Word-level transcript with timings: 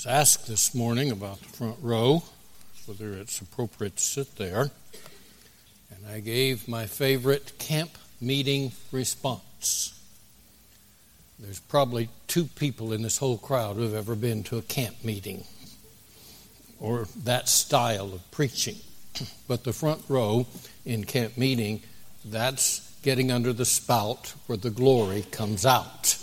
was 0.00 0.06
asked 0.06 0.46
this 0.46 0.74
morning 0.74 1.10
about 1.10 1.38
the 1.40 1.48
front 1.48 1.76
row, 1.82 2.22
whether 2.86 3.12
it's 3.12 3.38
appropriate 3.42 3.96
to 3.96 4.02
sit 4.02 4.36
there, 4.36 4.70
and 5.90 6.06
I 6.10 6.20
gave 6.20 6.66
my 6.66 6.86
favorite 6.86 7.52
camp 7.58 7.90
meeting 8.18 8.72
response. 8.92 9.92
There's 11.38 11.60
probably 11.60 12.08
two 12.28 12.44
people 12.44 12.94
in 12.94 13.02
this 13.02 13.18
whole 13.18 13.36
crowd 13.36 13.76
who 13.76 13.82
have 13.82 13.92
ever 13.92 14.14
been 14.14 14.42
to 14.44 14.56
a 14.56 14.62
camp 14.62 15.04
meeting 15.04 15.44
or 16.78 17.06
that 17.24 17.46
style 17.46 18.14
of 18.14 18.30
preaching. 18.30 18.76
But 19.48 19.64
the 19.64 19.74
front 19.74 20.00
row 20.08 20.46
in 20.86 21.04
camp 21.04 21.36
meeting, 21.36 21.82
that's 22.24 22.90
getting 23.02 23.30
under 23.30 23.52
the 23.52 23.66
spout 23.66 24.32
where 24.46 24.56
the 24.56 24.70
glory 24.70 25.26
comes 25.30 25.66
out. 25.66 26.16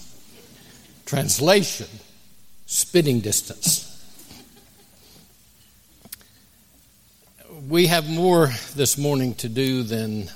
Translation 1.06 1.90
spitting 2.68 3.22
distance. 3.22 3.86
We 7.68 7.88
have 7.88 8.10
more 8.10 8.50
this 8.76 8.98
morning 8.98 9.36
to 9.36 9.50
do 9.50 9.84
than 9.84 10.30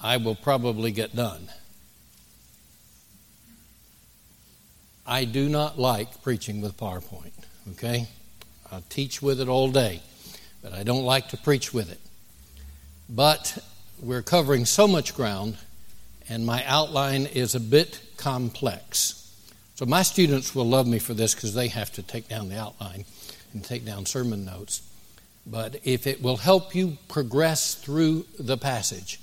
I 0.00 0.16
will 0.16 0.34
probably 0.34 0.90
get 0.90 1.14
done. 1.14 1.48
I 5.06 5.24
do 5.24 5.48
not 5.48 5.78
like 5.78 6.22
preaching 6.22 6.60
with 6.62 6.76
PowerPoint, 6.78 7.32
okay? 7.72 8.08
I 8.72 8.82
teach 8.88 9.20
with 9.22 9.40
it 9.40 9.48
all 9.48 9.70
day, 9.70 10.00
but 10.62 10.72
I 10.72 10.82
don't 10.82 11.04
like 11.04 11.28
to 11.28 11.36
preach 11.36 11.74
with 11.74 11.92
it. 11.92 12.00
But 13.08 13.58
we're 14.00 14.22
covering 14.22 14.64
so 14.64 14.88
much 14.88 15.14
ground, 15.14 15.58
and 16.28 16.46
my 16.46 16.64
outline 16.64 17.26
is 17.26 17.54
a 17.54 17.60
bit 17.60 18.00
complex. 18.16 19.27
So 19.78 19.86
my 19.86 20.02
students 20.02 20.56
will 20.56 20.64
love 20.64 20.88
me 20.88 20.98
for 20.98 21.14
this 21.14 21.36
because 21.36 21.54
they 21.54 21.68
have 21.68 21.92
to 21.92 22.02
take 22.02 22.26
down 22.26 22.48
the 22.48 22.58
outline 22.58 23.04
and 23.52 23.62
take 23.62 23.84
down 23.84 24.06
sermon 24.06 24.44
notes. 24.44 24.82
But 25.46 25.76
if 25.84 26.04
it 26.04 26.20
will 26.20 26.38
help 26.38 26.74
you 26.74 26.98
progress 27.06 27.76
through 27.76 28.26
the 28.40 28.56
passage, 28.58 29.20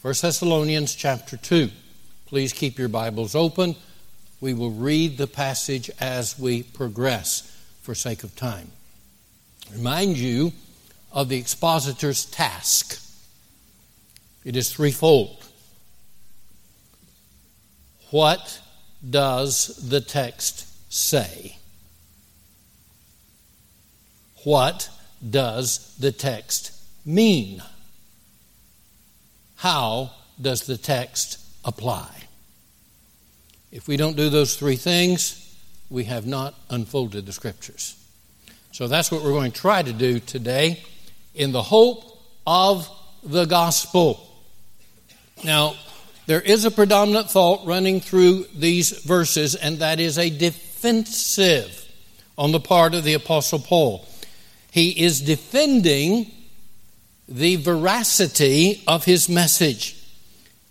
1 0.00 0.14
Thessalonians 0.22 0.94
chapter 0.94 1.36
2, 1.36 1.68
please 2.24 2.54
keep 2.54 2.78
your 2.78 2.88
Bibles 2.88 3.34
open. 3.34 3.76
We 4.40 4.54
will 4.54 4.70
read 4.70 5.18
the 5.18 5.26
passage 5.26 5.90
as 6.00 6.38
we 6.38 6.62
progress 6.62 7.54
for 7.82 7.94
sake 7.94 8.24
of 8.24 8.34
time. 8.34 8.72
Remind 9.70 10.16
you 10.16 10.54
of 11.12 11.28
the 11.28 11.38
expositor's 11.38 12.24
task. 12.24 12.98
It 14.46 14.56
is 14.56 14.72
threefold. 14.72 15.44
What 18.10 18.62
does 19.08 19.88
the 19.88 20.00
text 20.00 20.66
say? 20.92 21.56
What 24.44 24.88
does 25.28 25.94
the 25.98 26.12
text 26.12 26.72
mean? 27.04 27.62
How 29.56 30.12
does 30.40 30.62
the 30.62 30.78
text 30.78 31.38
apply? 31.64 32.08
If 33.70 33.86
we 33.86 33.96
don't 33.96 34.16
do 34.16 34.30
those 34.30 34.56
three 34.56 34.76
things, 34.76 35.54
we 35.90 36.04
have 36.04 36.26
not 36.26 36.54
unfolded 36.70 37.26
the 37.26 37.32
scriptures. 37.32 37.96
So 38.72 38.86
that's 38.86 39.10
what 39.10 39.22
we're 39.22 39.32
going 39.32 39.52
to 39.52 39.60
try 39.60 39.82
to 39.82 39.92
do 39.92 40.20
today 40.20 40.82
in 41.34 41.52
the 41.52 41.62
hope 41.62 42.18
of 42.46 42.88
the 43.22 43.44
gospel. 43.44 44.26
Now, 45.44 45.74
there 46.30 46.40
is 46.40 46.64
a 46.64 46.70
predominant 46.70 47.28
thought 47.28 47.66
running 47.66 48.00
through 48.00 48.46
these 48.54 48.90
verses, 49.02 49.56
and 49.56 49.80
that 49.80 49.98
is 49.98 50.16
a 50.16 50.30
defensive 50.30 51.88
on 52.38 52.52
the 52.52 52.60
part 52.60 52.94
of 52.94 53.02
the 53.02 53.14
Apostle 53.14 53.58
Paul. 53.58 54.06
He 54.70 54.90
is 54.90 55.22
defending 55.22 56.30
the 57.28 57.56
veracity 57.56 58.80
of 58.86 59.04
his 59.04 59.28
message. 59.28 59.96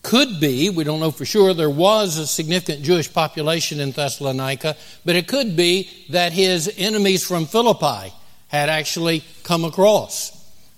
Could 0.01 0.39
be, 0.39 0.69
we 0.69 0.85
don't 0.85 1.01
know 1.01 1.11
for 1.11 1.25
sure, 1.25 1.53
there 1.53 1.69
was 1.69 2.15
a 2.15 2.25
significant 2.25 2.85
Jewish 2.85 3.11
population 3.11 3.81
in 3.81 3.91
Thessalonica, 3.91 4.77
but 5.03 5.17
it 5.17 5.27
could 5.27 5.57
be 5.57 5.89
that 6.11 6.31
his 6.31 6.73
enemies 6.77 7.27
from 7.27 7.45
Philippi 7.45 8.13
had 8.47 8.69
actually 8.69 9.25
come 9.43 9.65
across 9.65 10.31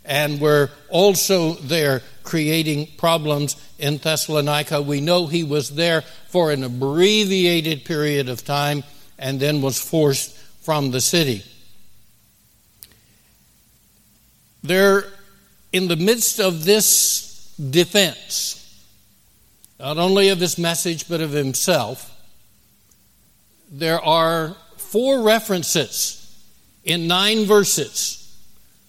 and 0.04 0.42
were 0.42 0.72
also 0.90 1.54
there 1.54 2.02
creating 2.24 2.88
problems 2.98 3.56
in 3.80 3.98
Thessalonica. 3.98 4.82
We 4.82 5.02
know 5.02 5.28
he 5.28 5.44
was 5.44 5.70
there 5.70 6.02
for 6.30 6.52
an 6.52 6.64
abbreviated 6.64 7.86
period 7.86 8.30
of 8.30 8.44
time 8.46 8.84
and 9.18 9.40
then 9.40 9.62
was 9.62 9.80
forced 9.80 10.36
from 10.62 10.92
the 10.92 11.02
city. 11.02 11.44
There, 14.64 15.06
in 15.74 15.88
the 15.88 15.96
midst 15.96 16.40
of 16.40 16.66
this 16.66 17.56
defense, 17.58 18.58
not 19.80 19.98
only 19.98 20.30
of 20.30 20.40
his 20.40 20.58
message 20.58 21.10
but 21.10 21.22
of 21.22 21.32
himself, 21.32 22.08
there 23.72 24.04
are 24.04 24.56
four 24.78 25.22
references 25.24 26.18
in 26.84 27.08
nine 27.08 27.46
verses 27.46 28.18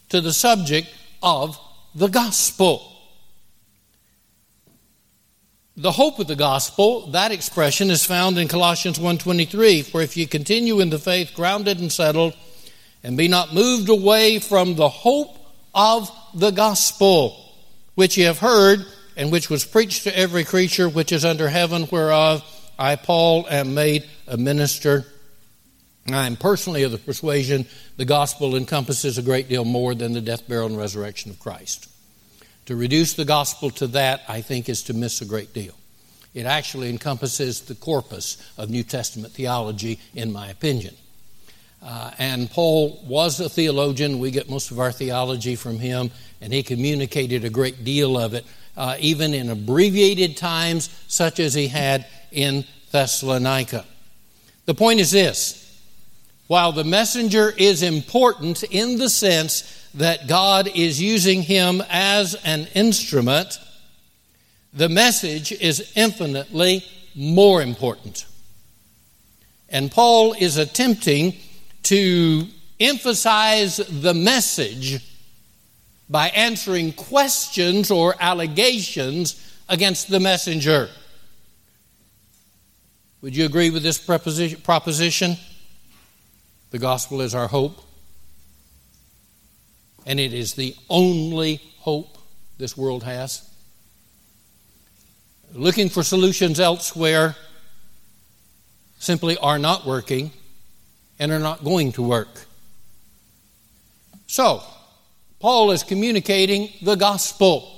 to 0.09 0.21
the 0.21 0.33
subject 0.33 0.89
of 1.23 1.59
the 1.95 2.09
gospel. 2.09 2.92
The 5.77 5.93
hope 5.93 6.19
of 6.19 6.27
the 6.27 6.37
gospel, 6.37 7.07
that 7.13 7.33
expression 7.33 7.91
is 7.91 8.05
found 8.05 8.37
in 8.37 8.47
Colossians 8.47 8.99
1:23, 8.99 9.83
for 9.83 10.03
if 10.03 10.19
you 10.19 10.27
continue 10.27 10.81
in 10.81 10.91
the 10.91 10.99
faith 10.99 11.33
grounded 11.33 11.81
and 11.81 11.91
settled 11.91 12.35
and 13.03 13.17
be 13.17 13.27
not 13.27 13.55
moved 13.55 13.89
away 13.89 14.39
from 14.39 14.75
the 14.75 14.91
hope 14.91 15.39
of 15.75 16.11
the 16.35 16.51
gospel 16.51 17.55
which 17.95 18.19
ye 18.19 18.25
have 18.25 18.39
heard 18.41 18.85
and 19.17 19.33
which 19.33 19.49
was 19.49 19.65
preached 19.65 20.03
to 20.05 20.17
every 20.17 20.45
creature 20.45 20.91
which 20.91 21.11
is 21.11 21.25
under 21.25 21.49
heaven 21.49 21.89
whereof 21.91 22.45
I 22.79 22.97
Paul 22.97 23.47
am 23.49 23.73
made 23.73 24.05
a 24.27 24.37
minister. 24.37 25.07
I 26.07 26.27
am 26.27 26.37
personally 26.37 26.83
of 26.83 26.93
the 26.93 26.99
persuasion 26.99 27.67
the 27.97 28.05
gospel 28.05 28.57
encompasses 28.57 29.17
a 29.17 29.23
great 29.23 29.49
deal 29.49 29.65
more 29.65 29.95
than 29.95 30.13
the 30.13 30.21
death, 30.21 30.47
burial, 30.47 30.67
and 30.67 30.77
resurrection 30.77 31.31
of 31.31 31.39
Christ. 31.39 31.89
To 32.67 32.77
reduce 32.77 33.15
the 33.15 33.25
gospel 33.25 33.71
to 33.71 33.87
that, 33.89 34.23
I 34.29 34.41
think, 34.41 34.69
is 34.69 34.83
to 34.85 34.95
miss 34.95 35.21
a 35.21 35.25
great 35.25 35.53
deal. 35.53 35.75
It 36.35 36.47
actually 36.47 36.89
encompasses 36.89 37.61
the 37.61 37.75
corpus 37.75 38.37
of 38.57 38.71
New 38.71 38.85
Testament 38.85 39.35
theology, 39.35 39.99
in 40.15 40.33
my 40.33 40.49
opinion. 40.49 40.95
Uh, 41.83 42.13
and 42.19 42.51
Paul 42.51 43.03
was 43.07 43.41
a 43.41 43.49
theologian. 43.49 44.19
We 44.19 44.31
get 44.31 44.49
most 44.49 44.71
of 44.71 44.79
our 44.79 44.93
theology 44.93 45.57
from 45.57 45.79
him, 45.79 46.11
and 46.41 46.53
he 46.53 46.63
communicated 46.63 47.45
a 47.45 47.51
great 47.51 47.85
deal 47.85 48.17
of 48.17 48.35
it, 48.35 48.47
uh, 48.77 48.97
even 49.01 49.35
in 49.35 49.51
abbreviated 49.51 50.37
times, 50.37 50.89
such 51.09 51.41
as 51.41 51.55
he 51.55 51.69
had 51.69 52.07
in 52.31 52.65
Thessalonica. 52.93 53.85
The 54.67 54.75
point 54.75 55.01
is 55.01 55.11
this 55.11 55.59
while 56.47 56.73
the 56.73 56.85
messenger 56.85 57.53
is 57.57 57.83
important 57.83 58.63
in 58.65 58.99
the 58.99 59.09
sense 59.09 59.82
that 59.95 60.27
God 60.27 60.69
is 60.75 61.01
using 61.01 61.43
him 61.43 61.83
as 61.91 62.35
an 62.45 62.67
instrument, 62.75 63.59
the 64.73 64.89
message 64.89 65.53
is 65.53 65.93
infinitely 65.95 66.85
more 67.15 67.61
important. 67.61 68.27
And 69.69 69.91
Paul 69.91 70.35
is 70.39 70.57
attempting 70.57 71.35
to 71.85 72.47
emphasize 72.81 73.77
the 73.77 74.15
message 74.15 75.05
by 76.09 76.29
answering 76.29 76.93
questions 76.93 77.91
or 77.91 78.15
allegations 78.21 79.55
against 79.69 80.09
the 80.09 80.21
messenger. 80.21 80.89
Would 83.23 83.37
you 83.37 83.47
agree 83.47 83.71
with 83.71 83.83
this 83.83 83.99
proposition? 83.99 85.37
The 86.71 86.79
gospel 86.79 87.21
is 87.21 87.35
our 87.35 87.49
hope 87.49 87.81
and 90.07 90.19
it 90.19 90.33
is 90.33 90.55
the 90.55 90.75
only 90.89 91.61
hope 91.79 92.19
this 92.59 92.77
world 92.77 93.03
has. 93.03 93.49
Looking 95.55 95.89
for 95.89 96.03
solutions 96.03 96.61
elsewhere 96.61 97.37
simply 98.99 99.37
are 99.39 99.59
not 99.59 99.87
working 99.87 100.31
and 101.19 101.31
are 101.31 101.39
not 101.39 101.65
going 101.65 101.93
to 101.93 102.03
work. 102.03 102.47
So, 104.27 104.63
Paul 105.41 105.73
is 105.73 105.83
communicating 105.83 106.71
the 106.83 106.95
gospel. 106.95 107.69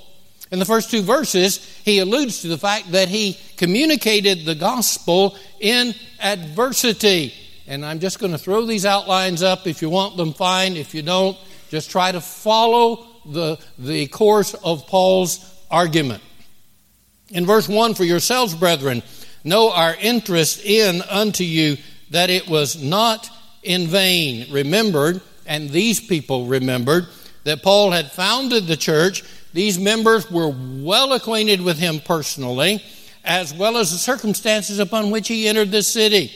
In 0.52 0.58
the 0.58 0.64
first 0.64 0.90
two 0.90 1.02
verses, 1.02 1.56
he 1.84 1.98
alludes 1.98 2.42
to 2.42 2.48
the 2.48 2.58
fact 2.58 2.92
that 2.92 3.08
he 3.08 3.38
communicated 3.56 4.44
the 4.44 4.54
gospel 4.54 5.36
in 5.58 5.94
adversity. 6.20 7.34
And 7.66 7.84
I'm 7.84 7.98
just 7.98 8.18
going 8.18 8.32
to 8.32 8.38
throw 8.38 8.66
these 8.66 8.84
outlines 8.84 9.42
up. 9.42 9.66
If 9.66 9.80
you 9.80 9.88
want 9.88 10.16
them, 10.16 10.32
fine. 10.34 10.76
If 10.76 10.94
you 10.94 11.02
don't, 11.02 11.36
just 11.74 11.90
try 11.90 12.12
to 12.12 12.20
follow 12.20 13.04
the, 13.26 13.58
the 13.80 14.06
course 14.06 14.54
of 14.54 14.86
Paul's 14.86 15.44
argument. 15.68 16.22
In 17.30 17.46
verse 17.46 17.68
1, 17.68 17.94
for 17.94 18.04
yourselves, 18.04 18.54
brethren, 18.54 19.02
know 19.42 19.72
our 19.72 19.96
interest 19.96 20.64
in 20.64 21.02
unto 21.02 21.42
you 21.42 21.76
that 22.10 22.30
it 22.30 22.46
was 22.46 22.80
not 22.80 23.28
in 23.64 23.88
vain. 23.88 24.52
Remembered, 24.52 25.20
and 25.46 25.68
these 25.68 25.98
people 25.98 26.46
remembered, 26.46 27.08
that 27.42 27.64
Paul 27.64 27.90
had 27.90 28.12
founded 28.12 28.68
the 28.68 28.76
church. 28.76 29.24
These 29.52 29.76
members 29.76 30.30
were 30.30 30.54
well 30.56 31.12
acquainted 31.12 31.60
with 31.60 31.80
him 31.80 31.98
personally, 31.98 32.84
as 33.24 33.52
well 33.52 33.78
as 33.78 33.90
the 33.90 33.98
circumstances 33.98 34.78
upon 34.78 35.10
which 35.10 35.26
he 35.26 35.48
entered 35.48 35.72
the 35.72 35.82
city. 35.82 36.30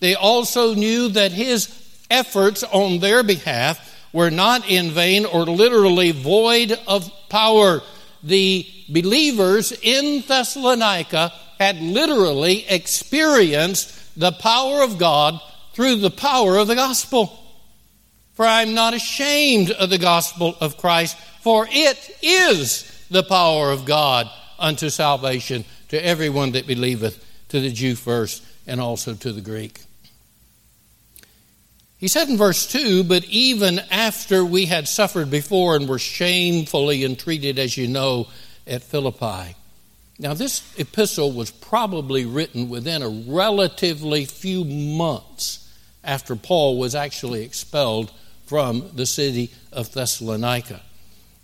They 0.00 0.16
also 0.16 0.74
knew 0.74 1.08
that 1.10 1.30
his 1.30 1.68
efforts 2.10 2.64
on 2.64 2.98
their 2.98 3.22
behalf 3.22 3.90
were 4.12 4.30
not 4.30 4.68
in 4.68 4.90
vain 4.90 5.24
or 5.24 5.44
literally 5.44 6.10
void 6.10 6.78
of 6.86 7.10
power. 7.28 7.80
The 8.22 8.66
believers 8.88 9.72
in 9.72 10.22
Thessalonica 10.26 11.32
had 11.58 11.80
literally 11.80 12.66
experienced 12.68 14.18
the 14.18 14.32
power 14.32 14.82
of 14.82 14.98
God 14.98 15.40
through 15.72 15.96
the 15.96 16.10
power 16.10 16.58
of 16.58 16.68
the 16.68 16.74
gospel. 16.74 17.38
For 18.34 18.44
I 18.44 18.62
am 18.62 18.74
not 18.74 18.94
ashamed 18.94 19.70
of 19.70 19.90
the 19.90 19.98
gospel 19.98 20.56
of 20.60 20.76
Christ, 20.76 21.16
for 21.40 21.66
it 21.70 22.18
is 22.22 23.06
the 23.10 23.22
power 23.22 23.70
of 23.70 23.84
God 23.84 24.28
unto 24.58 24.88
salvation 24.90 25.64
to 25.88 26.04
everyone 26.04 26.52
that 26.52 26.66
believeth, 26.66 27.24
to 27.48 27.60
the 27.60 27.70
Jew 27.70 27.94
first, 27.94 28.42
and 28.66 28.80
also 28.80 29.14
to 29.14 29.32
the 29.32 29.40
Greek. 29.40 29.82
He 32.02 32.08
said 32.08 32.28
in 32.28 32.36
verse 32.36 32.66
2 32.66 33.04
But 33.04 33.24
even 33.26 33.78
after 33.78 34.44
we 34.44 34.66
had 34.66 34.88
suffered 34.88 35.30
before 35.30 35.76
and 35.76 35.88
were 35.88 36.00
shamefully 36.00 37.04
entreated, 37.04 37.60
as 37.60 37.76
you 37.76 37.86
know, 37.86 38.26
at 38.66 38.82
Philippi. 38.82 39.54
Now, 40.18 40.34
this 40.34 40.64
epistle 40.76 41.30
was 41.30 41.52
probably 41.52 42.26
written 42.26 42.68
within 42.68 43.02
a 43.02 43.08
relatively 43.08 44.24
few 44.24 44.64
months 44.64 45.72
after 46.02 46.34
Paul 46.34 46.76
was 46.76 46.96
actually 46.96 47.44
expelled 47.44 48.10
from 48.46 48.90
the 48.94 49.06
city 49.06 49.52
of 49.70 49.92
Thessalonica. 49.92 50.80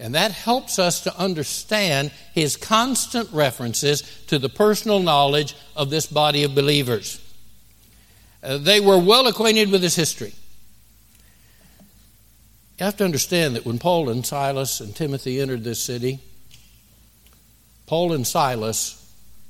And 0.01 0.17
that 0.17 0.33
helps 0.33 0.81
us 0.81 1.03
to 1.03 1.17
understand 1.17 2.11
his 2.35 2.57
constant 2.57 3.31
references 3.31 4.03
to 4.27 4.41
the 4.41 4.49
personal 4.49 4.99
knowledge 4.99 5.55
of 5.77 5.91
this 5.91 6.07
body 6.07 6.43
of 6.43 6.57
believers. 6.57 7.25
Uh, 8.43 8.59
they 8.59 8.81
were 8.81 8.99
well 8.99 9.29
acquainted 9.29 9.71
with 9.71 9.85
his 9.85 9.95
history. 9.95 10.35
You 12.79 12.85
have 12.85 12.97
to 12.99 13.05
understand 13.05 13.57
that 13.57 13.67
when 13.67 13.81
Paul 13.81 14.09
and 14.09 14.25
Silas 14.25 14.81
and 14.81 14.95
Timothy 14.95 15.41
entered 15.41 15.65
this 15.65 15.81
city, 15.81 16.21
Paul 17.87 18.13
and 18.13 18.25
Silas 18.25 18.95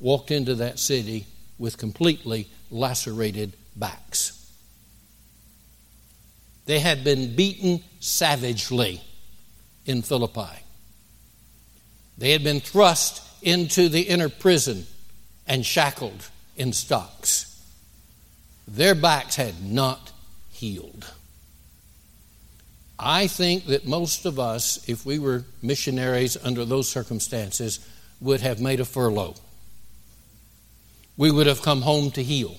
walked 0.01 0.31
into 0.31 0.55
that 0.57 0.79
city 0.79 1.27
with 1.59 1.77
completely 1.77 2.49
lacerated 2.71 3.53
backs. 3.77 4.35
They 6.65 6.79
had 6.79 7.05
been 7.05 7.35
beaten 7.35 7.83
savagely 8.01 9.03
in 9.85 10.03
Philippi. 10.03 10.63
They 12.17 12.33
had 12.33 12.43
been 12.43 12.61
thrust 12.61 13.23
into 13.43 13.89
the 13.89 14.03
inner 14.03 14.29
prison 14.29 14.87
and 15.47 15.67
shackled 15.67 16.29
in 16.57 16.73
stocks. 16.73 17.63
Their 18.67 18.95
backs 18.95 19.37
had 19.37 19.63
not 19.63 20.13
healed. 20.51 21.13
I 22.99 23.29
think 23.29 23.67
that 23.67 23.87
most 23.87 24.27
of 24.27 24.41
us, 24.41 24.89
if 24.89 25.07
we 25.07 25.19
were 25.19 25.45
missionaries 25.63 26.37
under 26.43 26.65
those 26.65 26.89
circumstances, 26.89 27.79
would 28.21 28.41
have 28.41 28.61
made 28.61 28.81
a 28.81 28.85
furlough. 28.85 29.35
We 31.17 31.31
would 31.31 31.47
have 31.47 31.63
come 31.63 31.83
home 31.83 32.11
to 32.13 32.23
heal. 32.23 32.57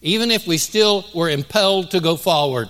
Even 0.00 0.30
if 0.30 0.46
we 0.46 0.56
still 0.56 1.04
were 1.14 1.28
impelled 1.28 1.90
to 1.90 2.00
go 2.00 2.16
forward. 2.16 2.68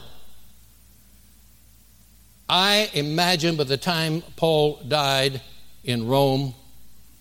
I 2.48 2.90
imagine 2.92 3.56
by 3.56 3.64
the 3.64 3.76
time 3.76 4.22
Paul 4.36 4.82
died 4.86 5.40
in 5.84 6.06
Rome, 6.06 6.54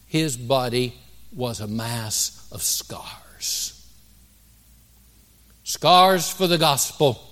his 0.07 0.35
body 0.35 0.95
was 1.31 1.59
a 1.59 1.68
mass 1.68 2.47
of 2.51 2.62
scars. 2.63 3.77
Scars 5.63 6.29
for 6.29 6.47
the 6.47 6.57
gospel 6.57 7.31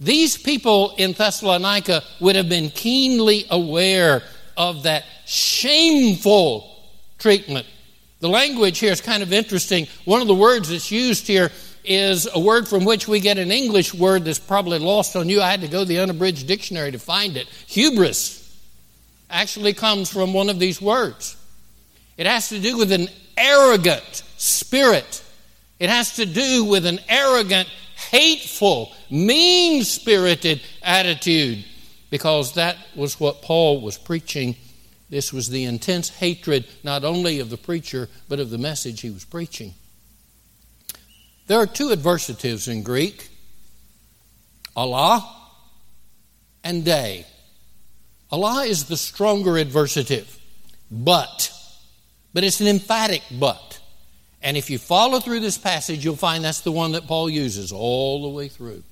these 0.00 0.36
people 0.36 0.94
in 0.98 1.12
Thessalonica 1.12 2.02
would 2.20 2.36
have 2.36 2.48
been 2.48 2.70
keenly 2.70 3.46
aware 3.50 4.22
of 4.56 4.82
that 4.82 5.04
shameful 5.24 6.70
treatment. 7.18 7.66
The 8.20 8.28
language 8.28 8.78
here 8.78 8.92
is 8.92 9.00
kind 9.00 9.22
of 9.22 9.32
interesting. 9.32 9.86
One 10.04 10.20
of 10.20 10.26
the 10.26 10.34
words 10.34 10.68
that's 10.70 10.90
used 10.90 11.26
here 11.26 11.50
is 11.84 12.28
a 12.32 12.40
word 12.40 12.66
from 12.66 12.84
which 12.84 13.06
we 13.06 13.20
get 13.20 13.38
an 13.38 13.50
English 13.50 13.94
word 13.94 14.24
that's 14.24 14.38
probably 14.38 14.78
lost 14.78 15.16
on 15.16 15.28
you. 15.28 15.40
I 15.40 15.50
had 15.50 15.60
to 15.60 15.68
go 15.68 15.80
to 15.80 15.84
the 15.84 16.00
unabridged 16.00 16.46
dictionary 16.46 16.92
to 16.92 16.98
find 16.98 17.36
it. 17.36 17.46
Hubris 17.66 18.42
actually 19.30 19.72
comes 19.72 20.10
from 20.10 20.32
one 20.32 20.48
of 20.48 20.58
these 20.58 20.80
words. 20.80 21.36
It 22.16 22.26
has 22.26 22.48
to 22.48 22.58
do 22.58 22.76
with 22.76 22.92
an 22.92 23.08
arrogant 23.36 24.22
spirit. 24.36 25.22
It 25.78 25.90
has 25.90 26.16
to 26.16 26.26
do 26.26 26.64
with 26.64 26.86
an 26.86 26.98
arrogant 27.08 27.68
hateful, 28.10 28.92
mean 29.10 29.84
spirited 29.84 30.60
attitude 30.82 31.64
because 32.10 32.54
that 32.54 32.76
was 32.94 33.20
what 33.20 33.42
Paul 33.42 33.80
was 33.80 33.98
preaching. 33.98 34.56
This 35.10 35.32
was 35.32 35.48
the 35.48 35.64
intense 35.64 36.08
hatred 36.08 36.66
not 36.82 37.04
only 37.04 37.40
of 37.40 37.50
the 37.50 37.56
preacher, 37.56 38.08
but 38.28 38.40
of 38.40 38.50
the 38.50 38.58
message 38.58 39.00
he 39.00 39.10
was 39.10 39.24
preaching. 39.24 39.74
There 41.46 41.58
are 41.58 41.66
two 41.66 41.88
adversatives 41.88 42.68
in 42.68 42.82
Greek 42.82 43.28
alla 44.76 45.24
and 46.62 46.84
de. 46.84 47.24
alla 48.30 48.64
is 48.64 48.84
the 48.84 48.96
stronger 48.96 49.52
adversative, 49.52 50.38
but, 50.90 51.50
but 52.34 52.44
it's 52.44 52.60
an 52.60 52.66
emphatic 52.66 53.22
but. 53.30 53.75
And 54.46 54.56
if 54.56 54.70
you 54.70 54.78
follow 54.78 55.18
through 55.18 55.40
this 55.40 55.58
passage, 55.58 56.04
you'll 56.04 56.14
find 56.14 56.44
that's 56.44 56.60
the 56.60 56.70
one 56.70 56.92
that 56.92 57.08
Paul 57.08 57.28
uses 57.28 57.72
all 57.72 58.22
the 58.22 58.28
way 58.28 58.46
through. 58.46 58.84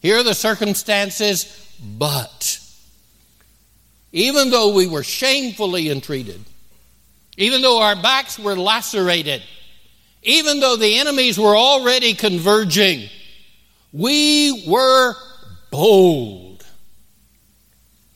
Here 0.00 0.16
are 0.16 0.24
the 0.24 0.34
circumstances, 0.34 1.76
but 1.96 2.58
even 4.10 4.50
though 4.50 4.74
we 4.74 4.88
were 4.88 5.04
shamefully 5.04 5.90
entreated, 5.90 6.40
even 7.36 7.62
though 7.62 7.80
our 7.80 7.94
backs 7.94 8.36
were 8.36 8.56
lacerated, 8.56 9.44
even 10.24 10.58
though 10.58 10.74
the 10.74 10.98
enemies 10.98 11.38
were 11.38 11.56
already 11.56 12.14
converging, 12.14 13.08
we 13.92 14.64
were 14.66 15.14
bold. 15.70 16.66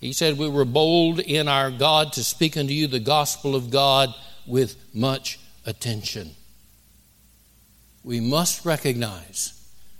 He 0.00 0.12
said, 0.12 0.38
We 0.38 0.48
were 0.48 0.64
bold 0.64 1.20
in 1.20 1.46
our 1.46 1.70
God 1.70 2.14
to 2.14 2.24
speak 2.24 2.56
unto 2.56 2.72
you 2.72 2.88
the 2.88 2.98
gospel 2.98 3.54
of 3.54 3.70
God 3.70 4.12
with 4.44 4.74
much 4.92 5.38
attention 5.64 6.34
we 8.04 8.20
must 8.20 8.64
recognize 8.64 9.52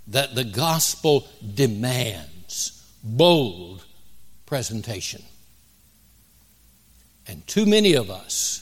that 0.07 0.35
the 0.35 0.45
gospel 0.45 1.27
demands 1.55 2.85
bold 3.03 3.85
presentation. 4.45 5.23
And 7.27 7.47
too 7.47 7.65
many 7.65 7.95
of 7.95 8.11
us 8.11 8.61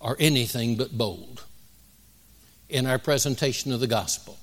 are 0.00 0.16
anything 0.20 0.76
but 0.76 0.96
bold 0.96 1.44
in 2.68 2.86
our 2.86 2.98
presentation 2.98 3.72
of 3.72 3.80
the 3.80 3.86
gospel. 3.86 4.38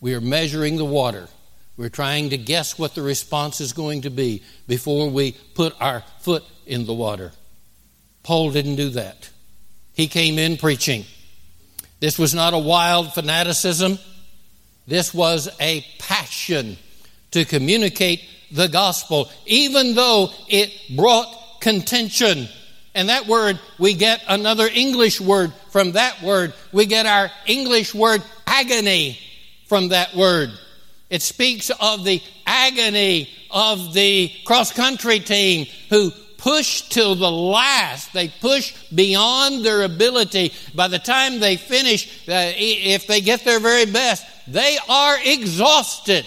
We 0.00 0.14
are 0.14 0.20
measuring 0.20 0.76
the 0.76 0.84
water. 0.84 1.28
We're 1.76 1.88
trying 1.88 2.30
to 2.30 2.36
guess 2.36 2.78
what 2.78 2.94
the 2.94 3.02
response 3.02 3.60
is 3.60 3.72
going 3.72 4.02
to 4.02 4.10
be 4.10 4.42
before 4.66 5.08
we 5.08 5.32
put 5.54 5.74
our 5.80 6.02
foot 6.18 6.42
in 6.66 6.86
the 6.86 6.94
water. 6.94 7.32
Paul 8.24 8.50
didn't 8.50 8.76
do 8.76 8.90
that. 8.90 9.30
He 9.94 10.08
came 10.08 10.38
in 10.38 10.56
preaching. 10.56 11.04
This 12.00 12.18
was 12.18 12.34
not 12.34 12.54
a 12.54 12.58
wild 12.58 13.12
fanaticism. 13.12 13.98
This 14.86 15.14
was 15.14 15.48
a 15.60 15.84
passion 15.98 16.76
to 17.32 17.44
communicate 17.44 18.24
the 18.50 18.68
gospel, 18.68 19.30
even 19.46 19.94
though 19.94 20.30
it 20.48 20.72
brought 20.96 21.60
contention. 21.60 22.48
And 22.94 23.08
that 23.08 23.26
word, 23.26 23.60
we 23.78 23.94
get 23.94 24.22
another 24.26 24.68
English 24.72 25.20
word 25.20 25.52
from 25.70 25.92
that 25.92 26.22
word. 26.22 26.54
We 26.72 26.86
get 26.86 27.06
our 27.06 27.30
English 27.46 27.94
word 27.94 28.22
agony 28.46 29.18
from 29.66 29.88
that 29.88 30.16
word. 30.16 30.50
It 31.08 31.22
speaks 31.22 31.70
of 31.70 32.04
the 32.04 32.20
agony 32.46 33.28
of 33.50 33.94
the 33.94 34.32
cross 34.44 34.72
country 34.72 35.20
team 35.20 35.66
who 35.88 36.10
push 36.40 36.82
till 36.88 37.14
the 37.14 37.30
last. 37.30 38.14
They 38.14 38.28
push 38.28 38.74
beyond 38.88 39.64
their 39.64 39.82
ability. 39.82 40.52
By 40.74 40.88
the 40.88 40.98
time 40.98 41.38
they 41.38 41.56
finish, 41.56 42.26
uh, 42.28 42.52
if 42.56 43.06
they 43.06 43.20
get 43.20 43.44
their 43.44 43.60
very 43.60 43.84
best, 43.84 44.26
they 44.48 44.78
are 44.88 45.18
exhausted. 45.22 46.26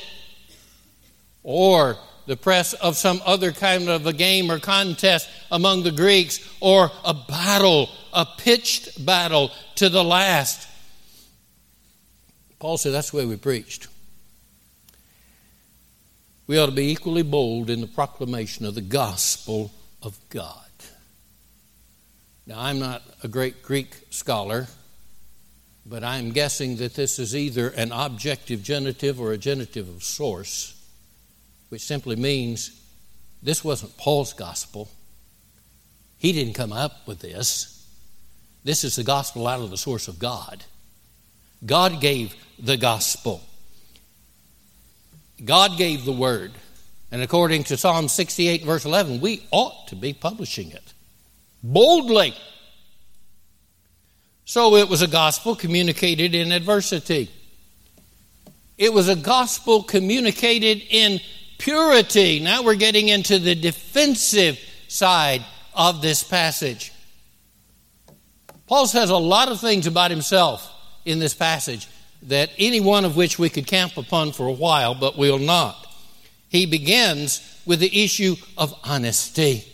Or 1.41 1.98
the 2.27 2.38
press 2.38 2.74
of 2.74 2.96
some 2.96 3.22
other 3.25 3.51
kind 3.51 3.89
of 3.89 4.05
a 4.05 4.13
game 4.13 4.51
or 4.51 4.60
contest 4.60 5.27
among 5.51 5.82
the 5.84 5.91
Greeks, 5.91 6.39
or 6.62 6.91
a 7.03 7.13
battle, 7.13 7.89
a 8.13 8.25
pitched 8.38 9.03
battle 9.03 9.51
to 9.75 9.89
the 9.89 10.03
last. 10.03 10.67
Paul 12.60 12.77
said 12.77 12.93
that's 12.93 13.10
the 13.10 13.17
way 13.17 13.25
we 13.25 13.36
preached. 13.36 13.88
we 16.46 16.58
ought 16.60 16.67
to 16.67 16.72
be 16.72 16.91
equally 16.91 17.24
bold 17.24 17.72
in 17.72 17.82
the 17.82 17.88
proclamation 17.88 18.65
of 18.65 18.75
the 18.75 18.82
gospel 18.82 19.72
of 20.03 20.17
God. 20.29 20.60
Now, 22.45 22.60
I'm 22.60 22.79
not 22.79 23.01
a 23.24 23.27
great 23.27 23.63
Greek 23.63 23.95
scholar, 24.10 24.67
but 25.86 26.03
I'm 26.03 26.31
guessing 26.31 26.77
that 26.77 26.93
this 26.93 27.19
is 27.19 27.36
either 27.36 27.69
an 27.69 27.91
objective 27.91 28.63
genitive 28.63 29.19
or 29.19 29.31
a 29.31 29.38
genitive 29.38 29.88
of 29.88 30.03
source, 30.03 30.75
which 31.69 31.81
simply 31.81 32.15
means 32.15 32.79
this 33.41 33.63
wasn't 33.63 33.98
Paul's 33.98 34.33
gospel. 34.33 34.89
He 36.17 36.31
didn't 36.31 36.53
come 36.53 36.74
up 36.74 37.07
with 37.07 37.19
this. 37.19 37.86
This 38.63 38.83
is 38.83 38.95
the 38.95 39.03
gospel 39.03 39.48
out 39.48 39.60
of 39.60 39.69
the 39.69 39.77
source 39.77 40.07
of 40.07 40.19
God. 40.19 40.63
God 41.65 42.00
gave 42.01 42.36
the 42.60 42.77
gospel. 42.77 43.41
God 45.43 45.77
gave 45.77 46.05
the 46.05 46.13
word. 46.13 46.51
And 47.13 47.22
according 47.22 47.65
to 47.65 47.77
Psalm 47.77 48.08
68, 48.08 48.63
verse 48.63 48.86
11, 48.86 49.22
we 49.22 49.46
ought 49.51 49.88
to 49.89 49.96
be 49.96 50.13
publishing 50.13 50.72
it 50.72 50.93
boldly. 51.62 52.34
So 54.46 54.77
it 54.77 54.89
was 54.89 55.03
a 55.03 55.08
gospel 55.08 55.55
communicated 55.55 56.34
in 56.34 56.51
adversity. 56.51 57.29
It 58.79 58.91
was 58.91 59.10
a 59.10 59.15
gospel 59.15 59.84
communicated 59.84 60.82
in 60.89 61.20
purity. 61.60 62.39
Now 62.39 62.63
we're 62.63 62.74
getting 62.74 63.10
into 63.10 63.38
the 63.38 63.53
defensive 63.53 64.60
side 64.88 65.46
of 65.75 66.01
this 66.01 66.24
passage. 66.24 66.91
Paul 68.65 68.88
says 68.88 69.12
a 69.12 69.17
lot 69.17 69.50
of 69.50 69.62
things 69.62 69.86
about 69.86 70.10
himself 70.10 70.67
in 71.05 71.20
this 71.20 71.36
passage 71.36 71.88
that 72.24 72.50
any 72.58 72.79
one 72.79 73.05
of 73.05 73.15
which 73.15 73.38
we 73.38 73.50
could 73.50 73.67
camp 73.67 73.98
upon 73.98 74.32
for 74.32 74.48
a 74.48 74.51
while, 74.51 74.96
but 74.96 75.15
we'll 75.15 75.38
not. 75.38 75.92
He 76.53 76.67
begins 76.67 77.41
with 77.65 77.79
the 77.79 78.03
issue 78.03 78.36
of 78.60 78.75
honesty. 78.83 79.65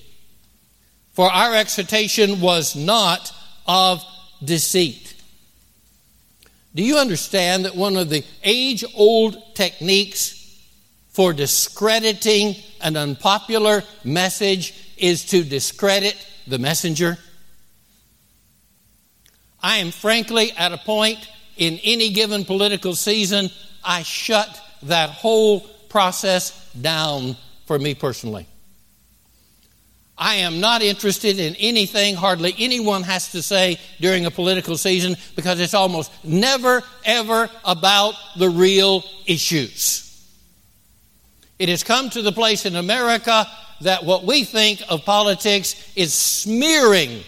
For 1.11 1.29
our 1.29 1.53
exhortation 1.53 2.39
was 2.39 2.73
not 2.73 3.33
of 3.67 4.01
deceit. 4.41 5.13
Do 6.73 6.81
you 6.81 6.97
understand 6.97 7.65
that 7.65 7.75
one 7.75 7.97
of 7.97 8.09
the 8.09 8.23
age 8.45 8.85
old 8.95 9.55
techniques 9.55 10.63
for 11.09 11.33
discrediting 11.33 12.55
an 12.79 12.95
unpopular 12.95 13.83
message 14.05 14.73
is 14.97 15.25
to 15.25 15.43
discredit 15.43 16.15
the 16.47 16.59
messenger? 16.59 17.17
I 19.61 19.79
am 19.79 19.91
frankly 19.91 20.53
at 20.53 20.71
a 20.71 20.77
point 20.77 21.27
in 21.57 21.77
any 21.83 22.11
given 22.11 22.45
political 22.45 22.95
season, 22.95 23.49
I 23.83 24.03
shut 24.03 24.61
that 24.83 25.09
whole 25.09 25.69
process 25.89 26.71
down 26.73 27.35
for 27.65 27.77
me 27.77 27.95
personally. 27.95 28.47
I 30.17 30.35
am 30.35 30.59
not 30.59 30.81
interested 30.81 31.39
in 31.39 31.55
anything 31.55 32.15
hardly 32.15 32.53
anyone 32.57 33.03
has 33.03 33.31
to 33.31 33.41
say 33.41 33.79
during 34.01 34.25
a 34.25 34.31
political 34.31 34.75
season 34.75 35.15
because 35.35 35.61
it's 35.61 35.73
almost 35.73 36.11
never, 36.25 36.83
ever 37.05 37.49
about 37.63 38.15
the 38.37 38.49
real 38.49 39.03
issues. 39.25 40.05
It 41.57 41.69
has 41.69 41.83
come 41.83 42.09
to 42.11 42.21
the 42.21 42.33
place 42.33 42.65
in 42.65 42.75
America 42.75 43.47
that 43.81 44.03
what 44.03 44.25
we 44.25 44.43
think 44.43 44.81
of 44.89 45.05
politics 45.05 45.75
is 45.95 46.13
smearing 46.13 47.23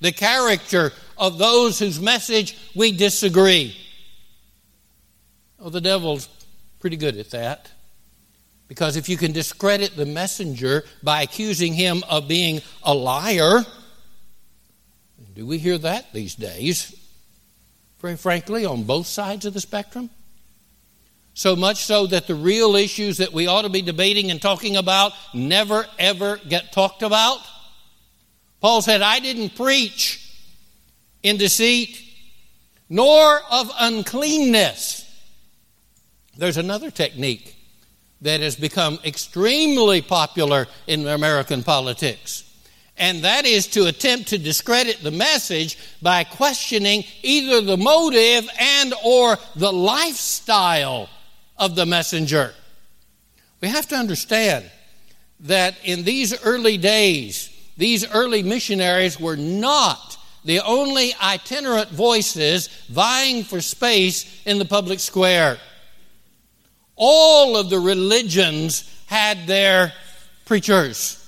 the 0.00 0.12
character 0.12 0.92
of 1.16 1.38
those 1.38 1.78
whose 1.78 1.98
message 1.98 2.58
we 2.74 2.92
disagree. 2.92 3.74
Oh, 5.58 5.70
the 5.70 5.80
devil's 5.80 6.28
pretty 6.78 6.98
good 6.98 7.16
at 7.16 7.30
that. 7.30 7.70
Because 8.68 8.96
if 8.96 9.08
you 9.08 9.16
can 9.16 9.32
discredit 9.32 9.96
the 9.96 10.06
messenger 10.06 10.84
by 11.02 11.22
accusing 11.22 11.74
him 11.74 12.02
of 12.08 12.28
being 12.28 12.62
a 12.82 12.94
liar, 12.94 13.64
do 15.34 15.46
we 15.46 15.58
hear 15.58 15.76
that 15.78 16.12
these 16.12 16.34
days? 16.34 16.94
Very 18.00 18.16
frankly, 18.16 18.64
on 18.64 18.84
both 18.84 19.06
sides 19.06 19.44
of 19.44 19.54
the 19.54 19.60
spectrum. 19.60 20.10
So 21.34 21.56
much 21.56 21.84
so 21.84 22.06
that 22.06 22.26
the 22.26 22.34
real 22.34 22.76
issues 22.76 23.18
that 23.18 23.32
we 23.32 23.48
ought 23.48 23.62
to 23.62 23.68
be 23.68 23.82
debating 23.82 24.30
and 24.30 24.40
talking 24.40 24.76
about 24.76 25.12
never 25.34 25.86
ever 25.98 26.36
get 26.36 26.72
talked 26.72 27.02
about. 27.02 27.40
Paul 28.60 28.82
said, 28.82 29.02
I 29.02 29.18
didn't 29.18 29.56
preach 29.56 30.20
in 31.22 31.36
deceit, 31.36 32.00
nor 32.88 33.40
of 33.50 33.70
uncleanness. 33.78 35.02
There's 36.36 36.56
another 36.56 36.90
technique 36.90 37.56
that 38.22 38.40
has 38.40 38.56
become 38.56 38.98
extremely 39.04 40.00
popular 40.00 40.66
in 40.86 41.06
American 41.06 41.62
politics. 41.62 42.44
And 42.96 43.24
that 43.24 43.44
is 43.44 43.66
to 43.68 43.86
attempt 43.86 44.28
to 44.28 44.38
discredit 44.38 45.02
the 45.02 45.10
message 45.10 45.78
by 46.00 46.24
questioning 46.24 47.04
either 47.22 47.60
the 47.60 47.76
motive 47.76 48.48
and 48.58 48.94
or 49.04 49.36
the 49.56 49.72
lifestyle 49.72 51.08
of 51.56 51.74
the 51.74 51.86
messenger. 51.86 52.54
We 53.60 53.68
have 53.68 53.88
to 53.88 53.96
understand 53.96 54.70
that 55.40 55.76
in 55.82 56.04
these 56.04 56.40
early 56.44 56.78
days, 56.78 57.50
these 57.76 58.08
early 58.12 58.42
missionaries 58.42 59.18
were 59.18 59.36
not 59.36 60.16
the 60.44 60.60
only 60.60 61.14
itinerant 61.22 61.90
voices 61.90 62.68
vying 62.88 63.42
for 63.42 63.60
space 63.60 64.42
in 64.44 64.58
the 64.58 64.64
public 64.64 65.00
square. 65.00 65.58
All 66.96 67.56
of 67.56 67.70
the 67.70 67.80
religions 67.80 68.90
had 69.06 69.46
their 69.46 69.92
preachers. 70.44 71.20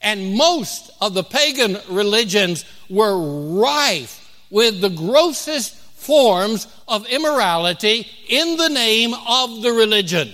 And 0.00 0.34
most 0.34 0.90
of 1.00 1.14
the 1.14 1.22
pagan 1.22 1.78
religions 1.88 2.64
were 2.90 3.60
rife 3.60 4.18
with 4.50 4.80
the 4.80 4.90
grossest 4.90 5.74
forms 5.74 6.66
of 6.88 7.06
immorality 7.06 8.06
in 8.28 8.56
the 8.56 8.68
name 8.68 9.14
of 9.28 9.62
the 9.62 9.72
religion. 9.72 10.32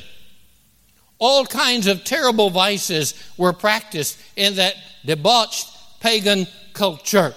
All 1.19 1.45
kinds 1.45 1.87
of 1.87 2.05
terrible 2.05 2.49
vices 2.49 3.15
were 3.37 3.53
practiced 3.53 4.19
in 4.37 4.55
that 4.55 4.75
debauched 5.05 5.69
pagan 6.01 6.47
culture. 6.73 7.35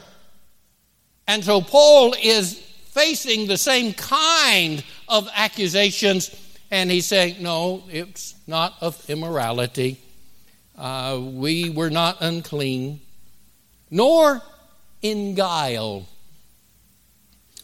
And 1.27 1.43
so 1.43 1.61
Paul 1.61 2.15
is 2.21 2.59
facing 2.91 3.47
the 3.47 3.57
same 3.57 3.93
kind 3.93 4.83
of 5.07 5.27
accusations, 5.33 6.29
and 6.71 6.89
he's 6.89 7.05
saying, 7.05 7.43
No, 7.43 7.83
it's 7.91 8.35
not 8.47 8.75
of 8.81 9.07
immorality. 9.09 9.99
Uh, 10.77 11.19
we 11.21 11.69
were 11.69 11.89
not 11.89 12.17
unclean, 12.21 13.01
nor 13.91 14.41
in 15.01 15.35
guile. 15.35 16.07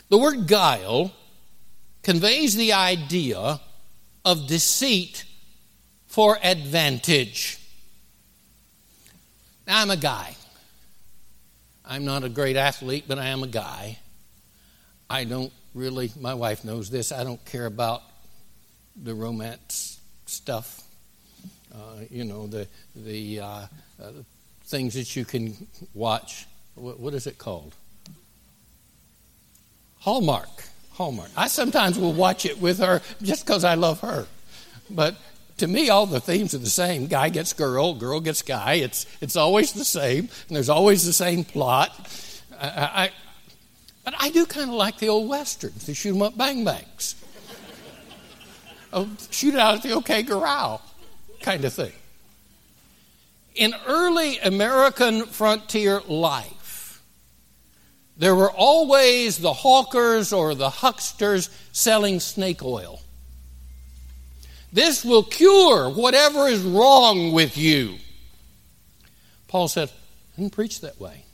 The 0.09 0.17
word 0.17 0.47
guile 0.47 1.11
conveys 2.03 2.55
the 2.55 2.73
idea 2.73 3.59
of 4.23 4.47
deceit 4.47 5.23
for 6.05 6.37
advantage. 6.43 7.59
Now, 9.65 9.81
I'm 9.81 9.89
a 9.89 9.97
guy. 9.97 10.35
I'm 11.83 12.05
not 12.05 12.23
a 12.23 12.29
great 12.29 12.57
athlete, 12.57 13.05
but 13.07 13.17
I 13.17 13.27
am 13.27 13.43
a 13.43 13.47
guy. 13.47 13.97
I 15.09 15.23
don't 15.23 15.51
really, 15.73 16.11
my 16.19 16.33
wife 16.33 16.65
knows 16.65 16.89
this, 16.89 17.11
I 17.11 17.23
don't 17.23 17.43
care 17.45 17.65
about 17.65 18.01
the 19.03 19.13
romance 19.13 19.99
stuff. 20.25 20.83
Uh, 21.73 22.01
you 22.09 22.23
know, 22.23 22.47
the, 22.47 22.67
the 22.95 23.39
uh, 23.39 23.45
uh, 24.01 24.11
things 24.63 24.93
that 24.95 25.15
you 25.15 25.25
can 25.25 25.67
watch. 25.93 26.45
What, 26.75 26.99
what 26.99 27.13
is 27.13 27.27
it 27.27 27.37
called? 27.37 27.73
Hallmark. 29.99 30.63
Hallmark. 30.93 31.29
I 31.35 31.47
sometimes 31.47 31.99
will 31.99 32.13
watch 32.13 32.45
it 32.45 32.59
with 32.59 32.79
her 32.79 33.01
just 33.21 33.45
because 33.45 33.63
I 33.63 33.75
love 33.75 34.01
her. 34.01 34.25
But 34.89 35.15
to 35.57 35.67
me, 35.67 35.89
all 35.89 36.05
the 36.05 36.19
themes 36.19 36.53
are 36.53 36.59
the 36.59 36.69
same. 36.69 37.07
Guy 37.07 37.29
gets 37.29 37.53
girl, 37.53 37.93
girl 37.93 38.19
gets 38.19 38.41
guy. 38.41 38.75
It's, 38.75 39.05
it's 39.21 39.35
always 39.35 39.73
the 39.73 39.85
same, 39.85 40.29
and 40.47 40.55
there's 40.55 40.69
always 40.69 41.05
the 41.05 41.13
same 41.13 41.43
plot. 41.43 41.91
I, 42.59 42.67
I 42.67 43.11
but 44.07 44.13
I 44.17 44.29
do 44.29 44.45
kind 44.45 44.69
of 44.69 44.75
like 44.75 44.99
the 44.99 45.09
old 45.09 45.27
westerns, 45.27 45.85
the 45.85 45.93
shoot 45.93 46.15
'em 46.15 46.21
up 46.21 46.37
bang 46.37 46.63
bangs. 46.63 47.15
Oh, 48.93 49.09
shoot 49.31 49.53
it 49.53 49.59
out 49.59 49.75
at 49.75 49.83
the 49.83 49.91
OK 49.91 50.23
Corral 50.23 50.81
kind 51.41 51.63
of 51.65 51.73
thing. 51.73 51.93
In 53.55 53.73
early 53.87 54.37
American 54.39 55.25
frontier 55.25 56.01
life, 56.07 57.01
there 58.17 58.35
were 58.35 58.51
always 58.51 59.37
the 59.37 59.53
hawkers 59.53 60.33
or 60.33 60.55
the 60.55 60.69
hucksters 60.69 61.49
selling 61.71 62.19
snake 62.19 62.63
oil. 62.63 63.01
This 64.73 65.05
will 65.05 65.23
cure 65.23 65.89
whatever 65.89 66.47
is 66.47 66.61
wrong 66.61 67.31
with 67.31 67.57
you. 67.57 67.97
Paul 69.47 69.67
said, 69.67 69.89
I 69.89 70.41
didn't 70.41 70.53
preach 70.53 70.81
that 70.81 70.99
way. 70.99 71.25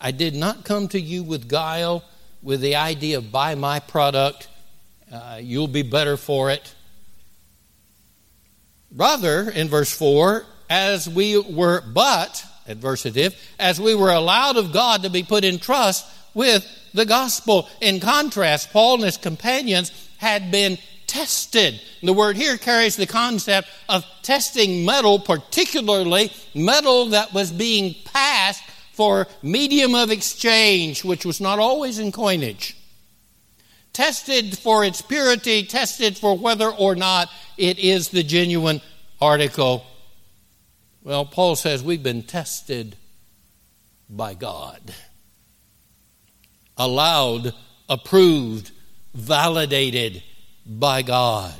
I 0.00 0.10
did 0.10 0.34
not 0.34 0.64
come 0.64 0.88
to 0.88 1.00
you 1.00 1.22
with 1.22 1.48
guile, 1.48 2.04
with 2.42 2.60
the 2.60 2.76
idea 2.76 3.18
of 3.18 3.32
buy 3.32 3.54
my 3.54 3.80
product, 3.80 4.48
uh, 5.12 5.38
you'll 5.40 5.68
be 5.68 5.82
better 5.82 6.16
for 6.16 6.50
it. 6.50 6.74
Rather, 8.94 9.50
in 9.50 9.68
verse 9.68 9.92
4, 9.96 10.44
as 10.68 11.08
we 11.08 11.38
were, 11.38 11.80
but, 11.80 12.44
adversative, 12.68 13.34
as 13.58 13.80
we 13.80 13.94
were 13.94 14.10
allowed 14.10 14.56
of 14.56 14.72
God 14.72 15.02
to 15.02 15.10
be 15.10 15.22
put 15.22 15.44
in 15.44 15.58
trust 15.58 16.06
with 16.34 16.66
the 16.94 17.06
gospel. 17.06 17.68
In 17.80 18.00
contrast, 18.00 18.72
Paul 18.72 18.94
and 18.94 19.04
his 19.04 19.16
companions 19.16 19.92
had 20.18 20.50
been 20.50 20.78
tested. 21.06 21.80
The 22.02 22.12
word 22.12 22.36
here 22.36 22.56
carries 22.56 22.96
the 22.96 23.06
concept 23.06 23.68
of 23.88 24.04
testing 24.22 24.84
metal, 24.84 25.18
particularly 25.18 26.32
metal 26.54 27.06
that 27.06 27.32
was 27.32 27.50
being 27.50 27.94
passed 28.04 28.62
for 28.92 29.26
medium 29.42 29.94
of 29.94 30.10
exchange, 30.10 31.04
which 31.04 31.24
was 31.24 31.40
not 31.40 31.58
always 31.58 31.98
in 31.98 32.12
coinage. 32.12 32.76
Tested 33.92 34.56
for 34.56 34.84
its 34.84 35.02
purity, 35.02 35.64
tested 35.64 36.16
for 36.16 36.36
whether 36.36 36.68
or 36.68 36.94
not 36.94 37.28
it 37.56 37.78
is 37.78 38.08
the 38.08 38.22
genuine 38.22 38.80
article. 39.20 39.84
Well, 41.02 41.24
Paul 41.24 41.56
says 41.56 41.82
we've 41.82 42.02
been 42.02 42.22
tested 42.22 42.96
by 44.08 44.34
God, 44.34 44.94
allowed, 46.76 47.54
approved, 47.88 48.70
validated 49.14 50.22
by 50.66 51.02
God. 51.02 51.54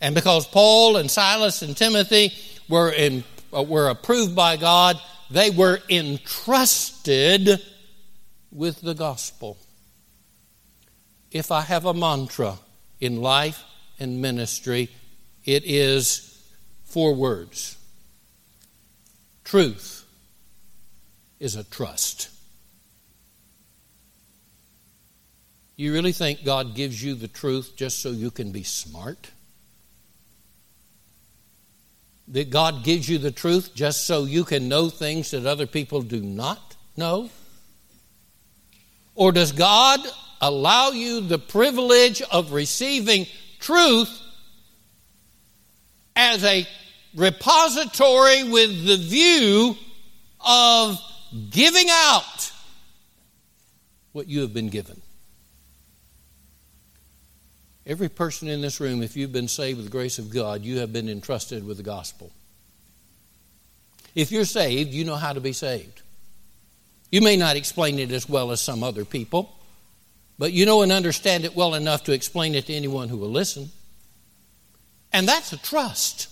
And 0.00 0.14
because 0.14 0.46
Paul 0.46 0.96
and 0.96 1.10
Silas 1.10 1.62
and 1.62 1.76
Timothy 1.76 2.32
were, 2.68 2.90
in, 2.90 3.24
uh, 3.54 3.62
were 3.62 3.88
approved 3.88 4.34
by 4.34 4.56
God, 4.56 5.00
they 5.30 5.50
were 5.50 5.80
entrusted 5.88 7.60
with 8.52 8.80
the 8.80 8.94
gospel. 8.94 9.56
If 11.30 11.50
I 11.50 11.62
have 11.62 11.84
a 11.84 11.94
mantra 11.94 12.58
in 13.00 13.20
life 13.20 13.62
and 13.98 14.20
ministry, 14.20 14.90
it 15.44 15.64
is 15.64 16.42
four 16.84 17.14
words 17.14 17.76
truth 19.44 20.04
is 21.38 21.54
a 21.54 21.64
trust. 21.64 22.28
You 25.76 25.92
really 25.92 26.12
think 26.12 26.44
God 26.44 26.74
gives 26.74 27.02
you 27.02 27.14
the 27.14 27.28
truth 27.28 27.74
just 27.76 28.00
so 28.00 28.10
you 28.10 28.30
can 28.30 28.50
be 28.50 28.62
smart? 28.62 29.30
That 32.28 32.50
God 32.50 32.82
gives 32.82 33.08
you 33.08 33.18
the 33.18 33.30
truth 33.30 33.74
just 33.74 34.06
so 34.06 34.24
you 34.24 34.42
can 34.44 34.68
know 34.68 34.88
things 34.88 35.30
that 35.30 35.46
other 35.46 35.66
people 35.66 36.02
do 36.02 36.20
not 36.20 36.74
know? 36.96 37.30
Or 39.14 39.32
does 39.32 39.52
God 39.52 40.00
allow 40.40 40.90
you 40.90 41.20
the 41.20 41.38
privilege 41.38 42.22
of 42.22 42.52
receiving 42.52 43.26
truth 43.60 44.10
as 46.14 46.44
a 46.44 46.66
repository 47.14 48.44
with 48.44 48.86
the 48.86 48.96
view 48.96 49.76
of 50.46 50.98
giving 51.50 51.86
out 51.90 52.52
what 54.12 54.28
you 54.28 54.40
have 54.40 54.54
been 54.54 54.68
given? 54.68 55.00
Every 57.86 58.08
person 58.08 58.48
in 58.48 58.60
this 58.62 58.80
room, 58.80 59.02
if 59.02 59.16
you've 59.16 59.32
been 59.32 59.46
saved 59.46 59.76
with 59.76 59.86
the 59.86 59.92
grace 59.92 60.18
of 60.18 60.30
God, 60.30 60.62
you 60.62 60.78
have 60.78 60.92
been 60.92 61.08
entrusted 61.08 61.64
with 61.64 61.76
the 61.76 61.84
gospel. 61.84 62.32
If 64.14 64.32
you're 64.32 64.44
saved, 64.44 64.92
you 64.92 65.04
know 65.04 65.14
how 65.14 65.32
to 65.32 65.40
be 65.40 65.52
saved. 65.52 66.02
You 67.12 67.20
may 67.20 67.36
not 67.36 67.54
explain 67.54 67.98
it 68.00 68.10
as 68.10 68.28
well 68.28 68.50
as 68.50 68.60
some 68.60 68.82
other 68.82 69.04
people, 69.04 69.55
but 70.38 70.52
you 70.52 70.66
know 70.66 70.82
and 70.82 70.92
understand 70.92 71.44
it 71.44 71.56
well 71.56 71.74
enough 71.74 72.04
to 72.04 72.12
explain 72.12 72.54
it 72.54 72.66
to 72.66 72.74
anyone 72.74 73.08
who 73.08 73.16
will 73.16 73.30
listen. 73.30 73.70
And 75.12 75.26
that's 75.26 75.52
a 75.52 75.56
trust. 75.56 76.28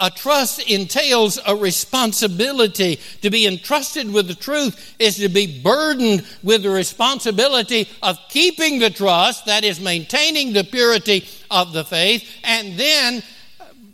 A 0.00 0.10
trust 0.10 0.60
entails 0.68 1.38
a 1.46 1.54
responsibility. 1.54 2.98
To 3.20 3.30
be 3.30 3.46
entrusted 3.46 4.10
with 4.10 4.28
the 4.28 4.34
truth 4.34 4.96
is 4.98 5.18
to 5.18 5.28
be 5.28 5.62
burdened 5.62 6.26
with 6.42 6.62
the 6.62 6.70
responsibility 6.70 7.86
of 8.02 8.18
keeping 8.30 8.78
the 8.78 8.88
trust, 8.88 9.44
that 9.44 9.62
is, 9.62 9.78
maintaining 9.78 10.54
the 10.54 10.64
purity 10.64 11.28
of 11.50 11.74
the 11.74 11.84
faith, 11.84 12.28
and 12.42 12.78
then 12.78 13.22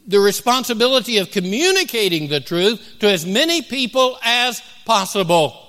the 0.07 0.21
responsibility 0.21 1.19
of 1.19 1.33
communicating 1.33 2.29
the 2.29 2.40
truth 2.40 2.99
to 3.01 3.09
as 3.09 3.27
many 3.27 3.61
people 3.61 4.17
as 4.23 4.62
possible. 4.85 5.65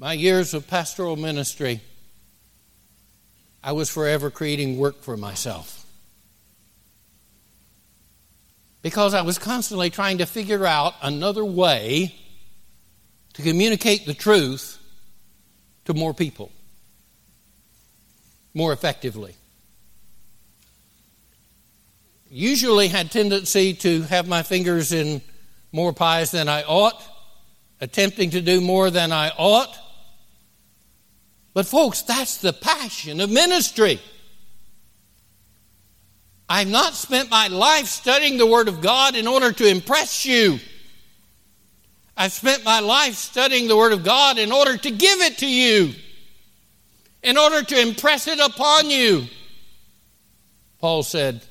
My 0.00 0.14
years 0.14 0.54
of 0.54 0.66
pastoral 0.66 1.16
ministry, 1.16 1.82
I 3.62 3.72
was 3.72 3.90
forever 3.90 4.30
creating 4.30 4.78
work 4.78 5.02
for 5.02 5.14
myself 5.14 5.84
because 8.80 9.12
I 9.12 9.20
was 9.20 9.36
constantly 9.36 9.90
trying 9.90 10.16
to 10.16 10.24
figure 10.24 10.64
out 10.64 10.94
another 11.02 11.44
way 11.44 12.14
to 13.34 13.42
communicate 13.42 14.06
the 14.06 14.14
truth 14.14 14.78
to 15.84 15.92
more 15.92 16.14
people 16.14 16.50
more 18.54 18.72
effectively. 18.72 19.34
Usually 22.30 22.88
had 22.88 23.10
tendency 23.10 23.74
to 23.74 24.00
have 24.04 24.26
my 24.26 24.44
fingers 24.44 24.92
in 24.92 25.20
more 25.72 25.92
pies 25.92 26.30
than 26.30 26.48
I 26.48 26.62
ought, 26.62 26.98
attempting 27.82 28.30
to 28.30 28.40
do 28.40 28.62
more 28.62 28.88
than 28.88 29.12
I 29.12 29.28
ought. 29.36 29.76
But 31.52 31.66
folks, 31.66 32.02
that's 32.02 32.36
the 32.36 32.52
passion 32.52 33.20
of 33.20 33.30
ministry. 33.30 34.00
I've 36.48 36.68
not 36.68 36.94
spent 36.94 37.30
my 37.30 37.48
life 37.48 37.86
studying 37.86 38.36
the 38.36 38.46
Word 38.46 38.68
of 38.68 38.80
God 38.80 39.14
in 39.14 39.26
order 39.26 39.52
to 39.52 39.68
impress 39.68 40.26
you. 40.26 40.58
I've 42.16 42.32
spent 42.32 42.64
my 42.64 42.80
life 42.80 43.14
studying 43.14 43.68
the 43.68 43.76
Word 43.76 43.92
of 43.92 44.04
God 44.04 44.38
in 44.38 44.50
order 44.50 44.76
to 44.76 44.90
give 44.90 45.20
it 45.20 45.38
to 45.38 45.46
you, 45.46 45.94
in 47.22 47.38
order 47.38 47.62
to 47.62 47.80
impress 47.80 48.26
it 48.26 48.40
upon 48.40 48.90
you. 48.90 49.26
Paul 50.80 51.02
said, 51.02 51.42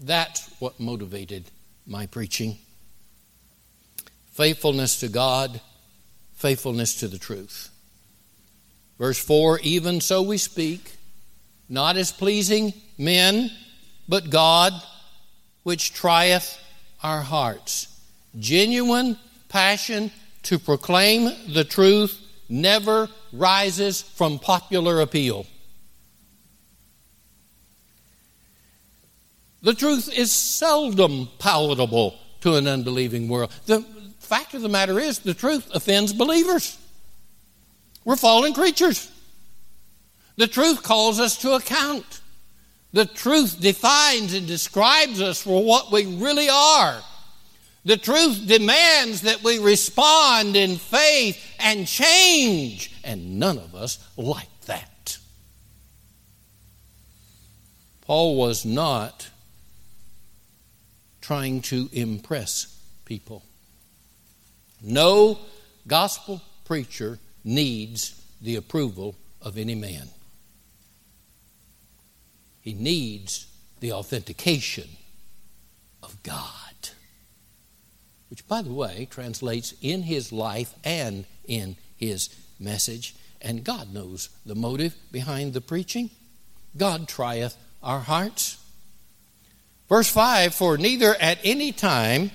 That's 0.00 0.48
what 0.58 0.80
motivated 0.80 1.44
my 1.86 2.06
preaching. 2.06 2.58
Faithfulness 4.32 5.00
to 5.00 5.08
God, 5.08 5.60
faithfulness 6.32 6.96
to 7.00 7.08
the 7.08 7.18
truth. 7.18 7.73
Verse 8.98 9.18
4 9.18 9.60
Even 9.60 10.00
so 10.00 10.22
we 10.22 10.38
speak, 10.38 10.96
not 11.68 11.96
as 11.96 12.12
pleasing 12.12 12.72
men 12.98 13.50
but 14.08 14.30
God 14.30 14.72
which 15.62 15.94
trieth 15.94 16.58
our 17.02 17.22
hearts. 17.22 17.88
Genuine 18.38 19.18
passion 19.48 20.10
to 20.44 20.58
proclaim 20.58 21.30
the 21.52 21.64
truth 21.64 22.20
never 22.48 23.08
rises 23.32 24.02
from 24.02 24.38
popular 24.38 25.00
appeal. 25.00 25.46
The 29.62 29.74
truth 29.74 30.12
is 30.12 30.30
seldom 30.30 31.28
palatable 31.38 32.18
to 32.42 32.56
an 32.56 32.68
unbelieving 32.68 33.28
world. 33.28 33.50
The 33.64 33.80
fact 34.18 34.52
of 34.52 34.60
the 34.60 34.68
matter 34.68 35.00
is, 35.00 35.20
the 35.20 35.32
truth 35.32 35.70
offends 35.74 36.12
believers. 36.12 36.78
We're 38.04 38.16
fallen 38.16 38.52
creatures. 38.52 39.10
The 40.36 40.46
truth 40.46 40.82
calls 40.82 41.20
us 41.20 41.36
to 41.38 41.52
account. 41.52 42.20
The 42.92 43.06
truth 43.06 43.60
defines 43.60 44.34
and 44.34 44.46
describes 44.46 45.20
us 45.20 45.42
for 45.42 45.64
what 45.64 45.90
we 45.90 46.06
really 46.06 46.48
are. 46.48 47.00
The 47.84 47.96
truth 47.96 48.46
demands 48.46 49.22
that 49.22 49.42
we 49.42 49.58
respond 49.58 50.56
in 50.56 50.76
faith 50.76 51.42
and 51.58 51.86
change, 51.86 52.92
and 53.04 53.38
none 53.38 53.58
of 53.58 53.74
us 53.74 53.98
like 54.16 54.48
that. 54.66 55.18
Paul 58.02 58.36
was 58.36 58.64
not 58.64 59.28
trying 61.20 61.62
to 61.62 61.88
impress 61.92 62.78
people. 63.04 63.42
No 64.82 65.38
gospel 65.86 66.42
preacher 66.64 67.18
needs 67.44 68.20
the 68.40 68.56
approval 68.56 69.14
of 69.42 69.58
any 69.58 69.74
man. 69.74 70.08
He 72.60 72.72
needs 72.72 73.46
the 73.80 73.92
authentication 73.92 74.88
of 76.02 76.22
God. 76.22 76.40
Which, 78.30 78.48
by 78.48 78.62
the 78.62 78.72
way, 78.72 79.06
translates 79.10 79.74
in 79.82 80.02
his 80.02 80.32
life 80.32 80.74
and 80.82 81.26
in 81.44 81.76
his 81.96 82.30
message. 82.58 83.14
And 83.42 83.62
God 83.62 83.92
knows 83.92 84.30
the 84.46 84.54
motive 84.54 84.96
behind 85.12 85.52
the 85.52 85.60
preaching. 85.60 86.10
God 86.76 87.06
trieth 87.06 87.54
our 87.82 88.00
hearts. 88.00 88.56
Verse 89.88 90.08
5 90.08 90.54
For 90.54 90.78
neither 90.78 91.14
at 91.14 91.38
any 91.44 91.72
time 91.72 92.30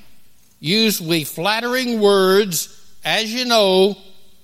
use 0.60 1.02
we 1.02 1.24
flattering 1.24 2.00
words, 2.00 2.76
as 3.04 3.34
you 3.34 3.46
know, 3.46 3.98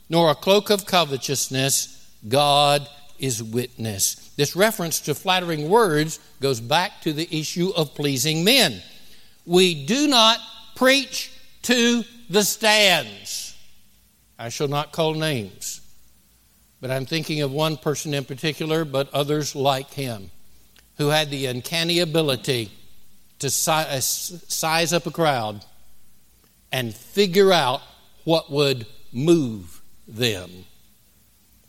nor 0.10 0.32
a 0.32 0.36
cloak 0.36 0.70
of 0.70 0.86
covetousness. 0.86 1.92
God 2.28 2.88
is 3.18 3.42
witness. 3.42 4.16
this 4.36 4.56
reference 4.56 5.00
to 5.02 5.16
flattering 5.16 5.70
words 5.70 6.20
goes 6.42 6.60
back 6.60 7.02
to 7.02 7.14
the 7.14 7.28
issue 7.32 7.72
of 7.76 7.96
pleasing 7.96 8.44
men. 8.44 8.82
We 9.46 9.86
do 9.86 10.08
not 10.08 10.40
preach 10.76 11.32
to 11.64 12.04
the 12.30 12.44
stands. 12.44 13.56
I 14.38 14.50
shall 14.50 14.68
not 14.68 14.92
call 14.92 15.14
names, 15.14 15.80
but 16.82 16.92
I'm 16.92 17.06
thinking 17.06 17.42
of 17.42 17.52
one 17.52 17.78
person 17.78 18.14
in 18.14 18.26
particular, 18.26 18.84
but 18.84 19.14
others 19.14 19.56
like 19.56 19.92
him, 19.92 20.30
who 20.98 21.08
had 21.08 21.30
the 21.30 21.46
uncanny 21.46 22.00
ability 22.00 22.72
to 23.40 23.50
size 23.50 24.94
up 24.94 25.06
a 25.06 25.12
crowd 25.12 25.64
and 26.72 26.94
figure 26.94 27.54
out 27.54 27.82
what 28.26 28.52
would 28.52 28.86
move 29.14 29.82
them. 30.08 30.66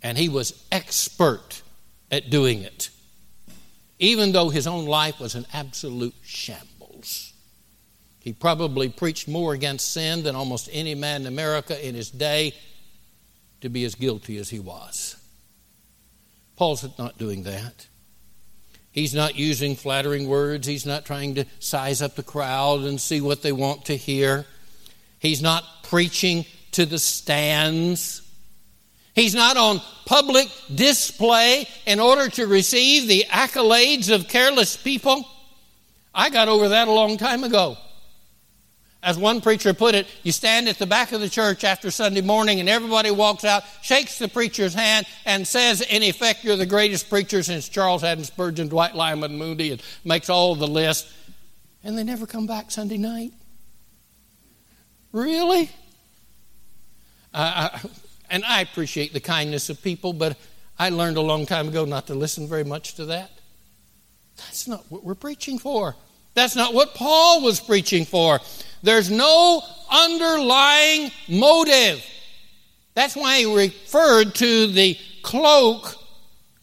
And 0.02 0.16
he 0.16 0.28
was 0.28 0.62
expert 0.70 1.62
at 2.10 2.30
doing 2.30 2.62
it, 2.62 2.90
even 3.98 4.32
though 4.32 4.50
his 4.50 4.66
own 4.66 4.86
life 4.86 5.18
was 5.18 5.34
an 5.34 5.46
absolute 5.52 6.14
shambles. 6.22 7.32
He 8.20 8.32
probably 8.32 8.88
preached 8.88 9.28
more 9.28 9.54
against 9.54 9.92
sin 9.92 10.22
than 10.22 10.34
almost 10.34 10.68
any 10.72 10.94
man 10.94 11.22
in 11.22 11.26
America 11.26 11.86
in 11.86 11.94
his 11.94 12.10
day 12.10 12.54
to 13.60 13.68
be 13.68 13.84
as 13.84 13.94
guilty 13.94 14.36
as 14.38 14.50
he 14.50 14.58
was. 14.58 15.16
Paul's 16.56 16.86
not 16.98 17.18
doing 17.18 17.44
that. 17.44 17.86
He's 18.90 19.14
not 19.14 19.36
using 19.36 19.76
flattering 19.76 20.26
words. 20.26 20.66
He's 20.66 20.86
not 20.86 21.04
trying 21.04 21.34
to 21.34 21.44
size 21.58 22.00
up 22.00 22.16
the 22.16 22.22
crowd 22.22 22.80
and 22.80 23.00
see 23.00 23.20
what 23.20 23.42
they 23.42 23.52
want 23.52 23.84
to 23.86 23.96
hear. 23.96 24.46
He's 25.18 25.42
not 25.42 25.64
preaching 25.82 26.46
to 26.72 26.86
the 26.86 26.98
stands. 26.98 28.22
He's 29.16 29.34
not 29.34 29.56
on 29.56 29.80
public 30.04 30.48
display 30.72 31.66
in 31.86 32.00
order 32.00 32.28
to 32.28 32.46
receive 32.46 33.08
the 33.08 33.24
accolades 33.28 34.14
of 34.14 34.28
careless 34.28 34.76
people. 34.76 35.26
I 36.14 36.28
got 36.28 36.48
over 36.48 36.68
that 36.68 36.86
a 36.86 36.92
long 36.92 37.16
time 37.16 37.42
ago. 37.42 37.78
As 39.02 39.16
one 39.16 39.40
preacher 39.40 39.72
put 39.72 39.94
it, 39.94 40.06
you 40.22 40.32
stand 40.32 40.68
at 40.68 40.78
the 40.78 40.86
back 40.86 41.12
of 41.12 41.20
the 41.20 41.30
church 41.30 41.64
after 41.64 41.90
Sunday 41.90 42.20
morning 42.20 42.60
and 42.60 42.68
everybody 42.68 43.10
walks 43.10 43.44
out, 43.44 43.62
shakes 43.80 44.18
the 44.18 44.28
preacher's 44.28 44.74
hand, 44.74 45.06
and 45.24 45.46
says, 45.46 45.80
in 45.80 46.02
effect, 46.02 46.44
you're 46.44 46.56
the 46.56 46.66
greatest 46.66 47.08
preacher 47.08 47.42
since 47.42 47.68
Charles 47.70 48.02
Haddon 48.02 48.24
Spurgeon, 48.24 48.68
Dwight 48.68 48.94
Lyman 48.94 49.38
Moody, 49.38 49.72
and 49.72 49.82
makes 50.04 50.28
all 50.28 50.56
the 50.56 50.66
list. 50.66 51.08
And 51.82 51.96
they 51.96 52.04
never 52.04 52.26
come 52.26 52.46
back 52.46 52.70
Sunday 52.70 52.98
night. 52.98 53.32
Really? 55.12 55.70
Uh, 57.32 57.78
and 58.30 58.44
I 58.44 58.60
appreciate 58.60 59.12
the 59.12 59.20
kindness 59.20 59.70
of 59.70 59.82
people, 59.82 60.12
but 60.12 60.36
I 60.78 60.90
learned 60.90 61.16
a 61.16 61.22
long 61.22 61.46
time 61.46 61.68
ago 61.68 61.84
not 61.84 62.06
to 62.08 62.14
listen 62.14 62.48
very 62.48 62.64
much 62.64 62.94
to 62.94 63.06
that. 63.06 63.30
That's 64.36 64.68
not 64.68 64.84
what 64.88 65.04
we're 65.04 65.14
preaching 65.14 65.58
for. 65.58 65.96
That's 66.34 66.54
not 66.54 66.74
what 66.74 66.94
Paul 66.94 67.42
was 67.42 67.60
preaching 67.60 68.04
for. 68.04 68.40
There's 68.82 69.10
no 69.10 69.62
underlying 69.90 71.10
motive. 71.28 72.04
That's 72.94 73.16
why 73.16 73.38
he 73.38 73.56
referred 73.56 74.34
to 74.36 74.66
the 74.66 74.98
cloak 75.22 75.94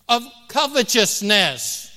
of 0.07 0.23
covetousness. 0.47 1.91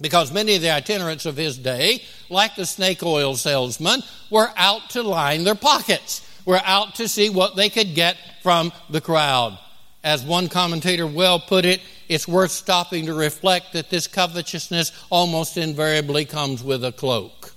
Because 0.00 0.32
many 0.32 0.56
of 0.56 0.62
the 0.62 0.70
itinerants 0.70 1.26
of 1.26 1.36
his 1.36 1.56
day, 1.56 2.02
like 2.28 2.54
the 2.54 2.66
snake 2.66 3.02
oil 3.02 3.34
salesman, 3.34 4.02
were 4.30 4.50
out 4.56 4.90
to 4.90 5.02
line 5.02 5.44
their 5.44 5.54
pockets, 5.54 6.25
were 6.46 6.62
out 6.64 6.94
to 6.94 7.08
see 7.08 7.28
what 7.28 7.56
they 7.56 7.68
could 7.68 7.94
get 7.94 8.16
from 8.42 8.72
the 8.88 9.02
crowd. 9.02 9.58
As 10.02 10.24
one 10.24 10.48
commentator 10.48 11.06
well 11.06 11.40
put 11.40 11.66
it, 11.66 11.82
it's 12.08 12.28
worth 12.28 12.52
stopping 12.52 13.06
to 13.06 13.14
reflect 13.14 13.72
that 13.72 13.90
this 13.90 14.06
covetousness 14.06 14.92
almost 15.10 15.56
invariably 15.56 16.24
comes 16.24 16.62
with 16.62 16.84
a 16.84 16.92
cloak. 16.92 17.52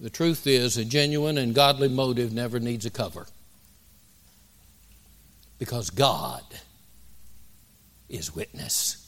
The 0.00 0.10
truth 0.10 0.46
is, 0.46 0.76
a 0.76 0.84
genuine 0.84 1.38
and 1.38 1.54
godly 1.54 1.88
motive 1.88 2.32
never 2.32 2.58
needs 2.58 2.84
a 2.84 2.90
cover. 2.90 3.28
Because 5.58 5.90
God 5.90 6.42
is 8.08 8.34
witness. 8.34 9.00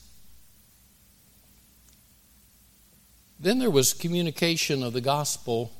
Then 3.38 3.58
there 3.58 3.70
was 3.70 3.92
communication 3.92 4.82
of 4.84 4.92
the 4.92 5.00
gospel 5.00 5.72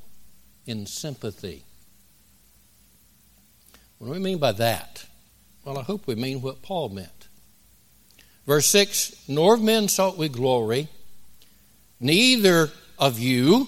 in 0.65 0.85
sympathy. 0.85 1.63
What 3.97 4.07
do 4.07 4.13
we 4.13 4.19
mean 4.19 4.37
by 4.37 4.51
that? 4.53 5.05
Well, 5.65 5.77
I 5.77 5.83
hope 5.83 6.07
we 6.07 6.15
mean 6.15 6.41
what 6.41 6.61
Paul 6.61 6.89
meant. 6.89 7.27
Verse 8.45 8.67
6 8.67 9.27
Nor 9.27 9.55
of 9.55 9.61
men 9.61 9.87
sought 9.87 10.17
we 10.17 10.29
glory, 10.29 10.87
neither 11.99 12.71
of 12.97 13.19
you 13.19 13.67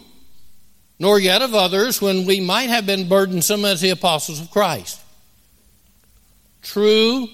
nor 0.99 1.19
yet 1.19 1.41
of 1.41 1.55
others 1.55 2.01
when 2.01 2.25
we 2.25 2.39
might 2.41 2.69
have 2.69 2.85
been 2.85 3.07
burdensome 3.07 3.63
as 3.65 3.81
the 3.81 3.89
apostles 3.89 4.41
of 4.41 4.51
Christ. 4.51 4.99
True 6.61 7.27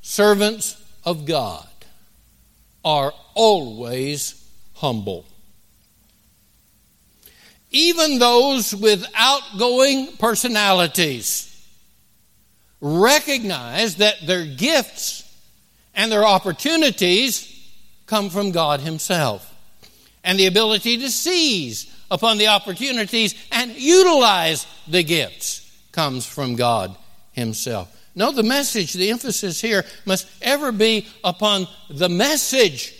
servants 0.00 0.80
of 1.04 1.26
God 1.26 1.66
are 2.84 3.12
always 3.34 4.48
humble. 4.74 5.26
Even 7.72 8.18
those 8.18 8.74
with 8.74 9.04
outgoing 9.14 10.16
personalities 10.18 11.49
recognize 12.80 13.96
that 13.96 14.26
their 14.26 14.44
gifts 14.44 15.24
and 15.94 16.10
their 16.10 16.24
opportunities 16.24 17.46
come 18.06 18.30
from 18.30 18.50
God 18.50 18.80
Himself. 18.80 19.46
And 20.24 20.38
the 20.38 20.46
ability 20.46 20.98
to 20.98 21.10
seize 21.10 21.94
upon 22.10 22.38
the 22.38 22.48
opportunities 22.48 23.34
and 23.52 23.72
utilize 23.72 24.66
the 24.88 25.02
gifts 25.02 25.66
comes 25.92 26.26
from 26.26 26.56
God 26.56 26.96
Himself. 27.32 27.96
No, 28.14 28.32
the 28.32 28.42
message, 28.42 28.92
the 28.92 29.10
emphasis 29.10 29.60
here 29.60 29.84
must 30.04 30.26
ever 30.42 30.72
be 30.72 31.06
upon 31.22 31.66
the 31.88 32.08
message, 32.08 32.94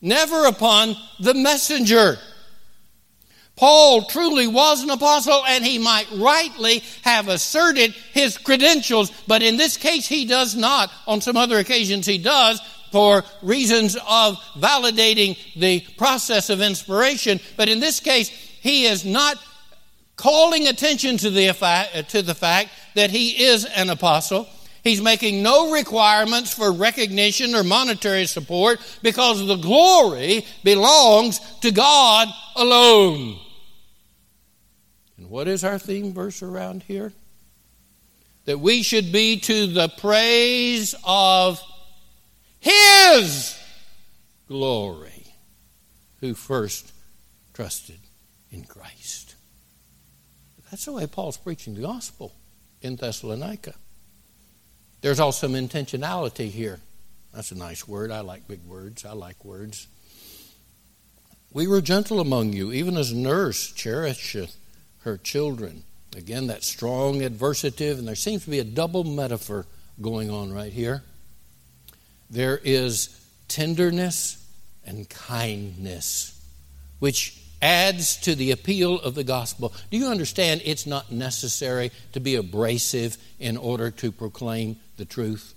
never 0.00 0.46
upon 0.46 0.94
the 1.18 1.34
messenger. 1.34 2.18
Paul 3.56 4.02
truly 4.06 4.46
was 4.46 4.82
an 4.82 4.90
apostle 4.90 5.44
and 5.46 5.64
he 5.64 5.78
might 5.78 6.10
rightly 6.12 6.82
have 7.02 7.28
asserted 7.28 7.92
his 8.12 8.36
credentials, 8.36 9.12
but 9.28 9.42
in 9.42 9.56
this 9.56 9.76
case 9.76 10.06
he 10.06 10.24
does 10.24 10.56
not. 10.56 10.90
On 11.06 11.20
some 11.20 11.36
other 11.36 11.58
occasions 11.58 12.06
he 12.06 12.18
does, 12.18 12.60
for 12.94 13.24
reasons 13.42 13.96
of 14.08 14.36
validating 14.56 15.36
the 15.56 15.80
process 15.96 16.48
of 16.48 16.60
inspiration. 16.60 17.40
But 17.56 17.68
in 17.68 17.80
this 17.80 17.98
case, 17.98 18.28
he 18.28 18.86
is 18.86 19.04
not 19.04 19.36
calling 20.14 20.68
attention 20.68 21.16
to 21.16 21.30
the, 21.30 21.52
fact, 21.54 22.10
to 22.10 22.22
the 22.22 22.36
fact 22.36 22.70
that 22.94 23.10
he 23.10 23.46
is 23.46 23.64
an 23.64 23.90
apostle. 23.90 24.48
He's 24.84 25.02
making 25.02 25.42
no 25.42 25.72
requirements 25.72 26.54
for 26.54 26.70
recognition 26.70 27.56
or 27.56 27.64
monetary 27.64 28.26
support 28.26 28.78
because 29.02 29.44
the 29.44 29.56
glory 29.56 30.46
belongs 30.62 31.40
to 31.62 31.72
God 31.72 32.28
alone. 32.54 33.40
And 35.24 35.30
what 35.30 35.48
is 35.48 35.64
our 35.64 35.78
theme 35.78 36.12
verse 36.12 36.42
around 36.42 36.82
here? 36.82 37.14
That 38.44 38.60
we 38.60 38.82
should 38.82 39.10
be 39.10 39.40
to 39.40 39.66
the 39.66 39.88
praise 39.88 40.94
of 41.02 41.58
his 42.60 43.58
glory 44.46 45.24
who 46.20 46.34
first 46.34 46.92
trusted 47.54 48.00
in 48.50 48.64
Christ. 48.64 49.34
That's 50.70 50.84
the 50.84 50.92
way 50.92 51.06
Paul's 51.06 51.38
preaching 51.38 51.74
the 51.74 51.80
gospel 51.80 52.34
in 52.82 52.96
Thessalonica. 52.96 53.72
There's 55.00 55.20
also 55.20 55.46
some 55.46 55.56
intentionality 55.56 56.50
here. 56.50 56.80
That's 57.32 57.50
a 57.50 57.56
nice 57.56 57.88
word. 57.88 58.10
I 58.10 58.20
like 58.20 58.46
big 58.46 58.62
words. 58.66 59.06
I 59.06 59.14
like 59.14 59.42
words. 59.42 59.88
We 61.50 61.66
were 61.66 61.80
gentle 61.80 62.20
among 62.20 62.52
you, 62.52 62.72
even 62.72 62.98
as 62.98 63.14
nurse 63.14 63.72
cherisheth 63.72 64.58
her 65.04 65.16
children. 65.16 65.84
Again, 66.16 66.48
that 66.48 66.62
strong 66.62 67.20
adversative, 67.20 67.98
and 67.98 68.06
there 68.06 68.14
seems 68.14 68.44
to 68.44 68.50
be 68.50 68.58
a 68.58 68.64
double 68.64 69.04
metaphor 69.04 69.66
going 70.00 70.30
on 70.30 70.52
right 70.52 70.72
here 70.72 71.02
there 72.30 72.60
is 72.62 73.08
tenderness 73.48 74.44
and 74.84 75.08
kindness, 75.08 76.38
which 76.98 77.40
adds 77.62 78.16
to 78.18 78.34
the 78.34 78.50
appeal 78.50 79.00
of 79.00 79.14
the 79.14 79.24
gospel. 79.24 79.72
Do 79.90 79.96
you 79.96 80.08
understand 80.08 80.60
it's 80.64 80.86
not 80.86 81.10
necessary 81.10 81.92
to 82.12 82.20
be 82.20 82.34
abrasive 82.34 83.16
in 83.38 83.56
order 83.56 83.90
to 83.92 84.12
proclaim 84.12 84.76
the 84.96 85.04
truth? 85.04 85.54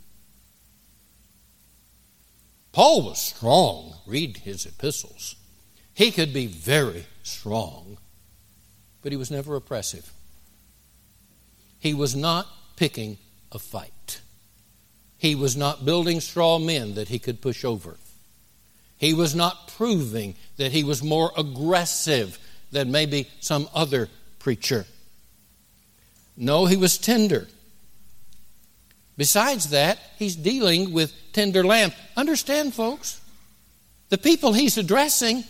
Paul 2.71 3.07
was 3.07 3.19
strong. 3.19 3.95
Read 4.05 4.37
his 4.37 4.65
epistles. 4.65 5.35
He 5.93 6.11
could 6.11 6.31
be 6.31 6.45
very 6.45 7.07
strong, 7.23 7.97
but 9.01 9.11
he 9.11 9.17
was 9.17 9.31
never 9.31 9.55
oppressive. 9.55 10.11
He 11.79 11.93
was 11.93 12.15
not 12.15 12.47
picking 12.75 13.17
a 13.51 13.59
fight. 13.59 14.21
He 15.17 15.35
was 15.35 15.57
not 15.57 15.85
building 15.85 16.19
straw 16.21 16.59
men 16.59 16.95
that 16.95 17.07
he 17.07 17.19
could 17.19 17.41
push 17.41 17.65
over. 17.65 17.97
He 18.97 19.13
was 19.13 19.35
not 19.35 19.67
proving 19.75 20.35
that 20.57 20.71
he 20.71 20.83
was 20.83 21.03
more 21.03 21.31
aggressive 21.37 22.39
than 22.71 22.91
maybe 22.91 23.29
some 23.39 23.69
other 23.73 24.09
preacher. 24.39 24.85
No, 26.35 26.65
he 26.65 26.77
was 26.77 26.97
tender. 26.97 27.47
Besides 29.17 29.71
that, 29.71 29.97
he's 30.17 30.35
dealing 30.35 30.93
with 30.93 31.13
tender 31.33 31.63
lamb. 31.63 31.91
Understand, 32.15 32.73
folks, 32.73 33.19
the 34.09 34.17
people 34.17 34.53
he's 34.53 34.77
addressing 34.77 35.43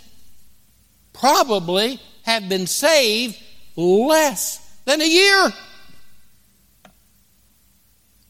probably 1.11 1.99
have 2.27 2.49
been 2.49 2.67
saved 2.67 3.41
less 3.77 4.59
than 4.83 5.01
a 5.01 5.07
year. 5.07 5.53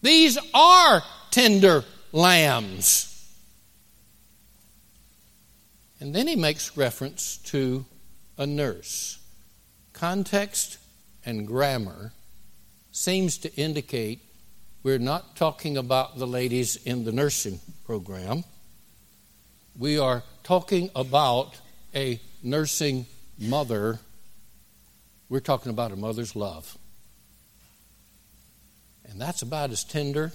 These 0.03 0.37
are 0.53 1.01
tender 1.31 1.83
lambs. 2.11 3.03
And 5.99 6.13
then 6.13 6.27
he 6.27 6.35
makes 6.35 6.77
reference 6.77 7.37
to 7.45 7.85
a 8.37 8.45
nurse. 8.45 9.17
Context 9.93 10.77
and 11.25 11.47
grammar 11.47 12.13
seems 12.91 13.39
to 13.39 13.55
indicate 13.55 14.21
we're 14.83 14.99
not 14.99 15.35
talking 15.35 15.75
about 15.75 16.19
the 16.19 16.27
ladies 16.27 16.75
in 16.75 17.03
the 17.03 17.11
nursing 17.11 17.59
program. 17.83 18.43
We 19.75 19.97
are 19.97 20.21
talking 20.43 20.91
about 20.95 21.59
a 21.95 22.21
nursing 22.43 23.07
mother. 23.37 23.99
We're 25.29 25.39
talking 25.39 25.69
about 25.69 25.91
a 25.91 25.95
mother's 25.95 26.35
love. 26.35 26.77
And 29.09 29.21
that's 29.21 29.41
about 29.41 29.71
as 29.71 29.83
tender 29.83 30.33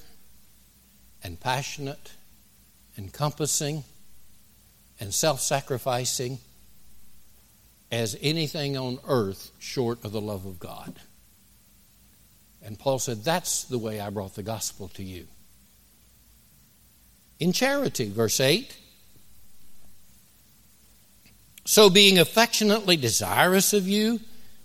and 1.22 1.38
passionate, 1.38 2.12
encompassing, 2.98 3.84
and 4.98 5.12
self 5.12 5.40
sacrificing 5.40 6.38
as 7.90 8.16
anything 8.22 8.76
on 8.76 8.98
earth 9.06 9.50
short 9.58 10.04
of 10.04 10.12
the 10.12 10.20
love 10.20 10.46
of 10.46 10.58
God. 10.58 10.94
And 12.64 12.78
Paul 12.78 12.98
said, 12.98 13.24
That's 13.24 13.64
the 13.64 13.78
way 13.78 14.00
I 14.00 14.10
brought 14.10 14.34
the 14.34 14.42
gospel 14.42 14.88
to 14.94 15.02
you. 15.02 15.26
In 17.38 17.52
charity, 17.52 18.08
verse 18.08 18.40
8. 18.40 18.76
So, 21.64 21.90
being 21.90 22.18
affectionately 22.18 22.96
desirous 22.96 23.72
of 23.72 23.86
you, 23.86 24.20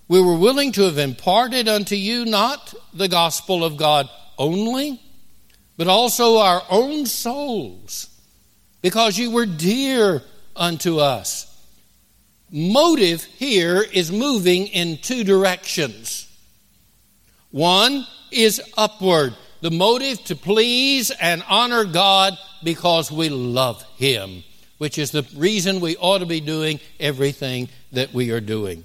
we 0.07 0.21
were 0.21 0.37
willing 0.37 0.71
to 0.73 0.83
have 0.83 0.97
imparted 0.97 1.67
unto 1.67 1.95
you 1.95 2.25
not 2.25 2.73
the 2.93 3.07
gospel 3.07 3.63
of 3.63 3.77
God 3.77 4.09
only, 4.37 5.01
but 5.75 5.87
also 5.87 6.37
our 6.37 6.63
own 6.69 7.05
souls, 7.05 8.09
because 8.81 9.17
you 9.17 9.31
were 9.31 9.45
dear 9.45 10.23
unto 10.55 10.99
us. 10.99 11.43
Motive 12.49 13.23
here 13.23 13.81
is 13.81 14.11
moving 14.11 14.67
in 14.67 14.97
two 14.97 15.23
directions. 15.23 16.23
One 17.51 18.07
is 18.31 18.61
upward, 18.77 19.35
the 19.61 19.71
motive 19.71 20.23
to 20.25 20.35
please 20.35 21.11
and 21.11 21.43
honor 21.49 21.83
God 21.83 22.37
because 22.63 23.11
we 23.11 23.29
love 23.29 23.83
Him, 23.97 24.43
which 24.77 24.97
is 24.97 25.11
the 25.11 25.27
reason 25.35 25.79
we 25.79 25.97
ought 25.97 26.19
to 26.19 26.25
be 26.25 26.39
doing 26.39 26.79
everything 26.99 27.69
that 27.91 28.13
we 28.13 28.31
are 28.31 28.39
doing. 28.39 28.83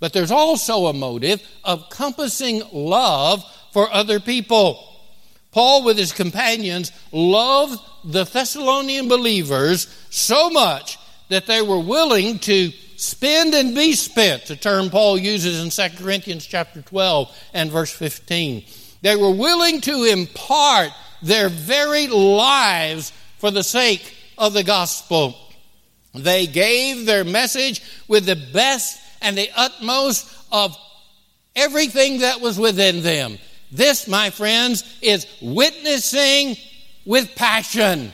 But 0.00 0.12
there's 0.12 0.30
also 0.30 0.86
a 0.86 0.92
motive 0.92 1.42
of 1.64 1.88
compassing 1.90 2.62
love 2.72 3.44
for 3.72 3.90
other 3.92 4.20
people. 4.20 4.90
Paul, 5.52 5.84
with 5.84 5.96
his 5.98 6.12
companions, 6.12 6.90
loved 7.12 7.80
the 8.04 8.24
Thessalonian 8.24 9.08
believers 9.08 9.86
so 10.10 10.50
much 10.50 10.98
that 11.28 11.46
they 11.46 11.62
were 11.62 11.78
willing 11.78 12.38
to 12.40 12.70
spend 12.96 13.54
and 13.54 13.74
be 13.74 13.92
spent, 13.92 14.50
a 14.50 14.56
term 14.56 14.90
Paul 14.90 15.18
uses 15.18 15.62
in 15.62 15.70
2 15.70 15.96
Corinthians 15.96 16.46
chapter 16.46 16.82
12 16.82 17.36
and 17.52 17.70
verse 17.70 17.92
15. 17.92 18.64
They 19.02 19.16
were 19.16 19.30
willing 19.34 19.80
to 19.82 20.04
impart 20.04 20.90
their 21.22 21.48
very 21.48 22.06
lives 22.06 23.12
for 23.38 23.50
the 23.50 23.64
sake 23.64 24.14
of 24.38 24.52
the 24.52 24.64
gospel. 24.64 25.36
They 26.14 26.46
gave 26.46 27.06
their 27.06 27.24
message 27.24 27.82
with 28.06 28.26
the 28.26 28.36
best 28.52 29.00
and 29.20 29.36
the 29.36 29.50
utmost 29.56 30.30
of 30.52 30.76
everything 31.56 32.20
that 32.20 32.40
was 32.40 32.58
within 32.58 33.02
them. 33.02 33.38
This, 33.72 34.06
my 34.06 34.30
friends, 34.30 34.84
is 35.02 35.26
witnessing 35.42 36.56
with 37.04 37.34
passion. 37.34 38.12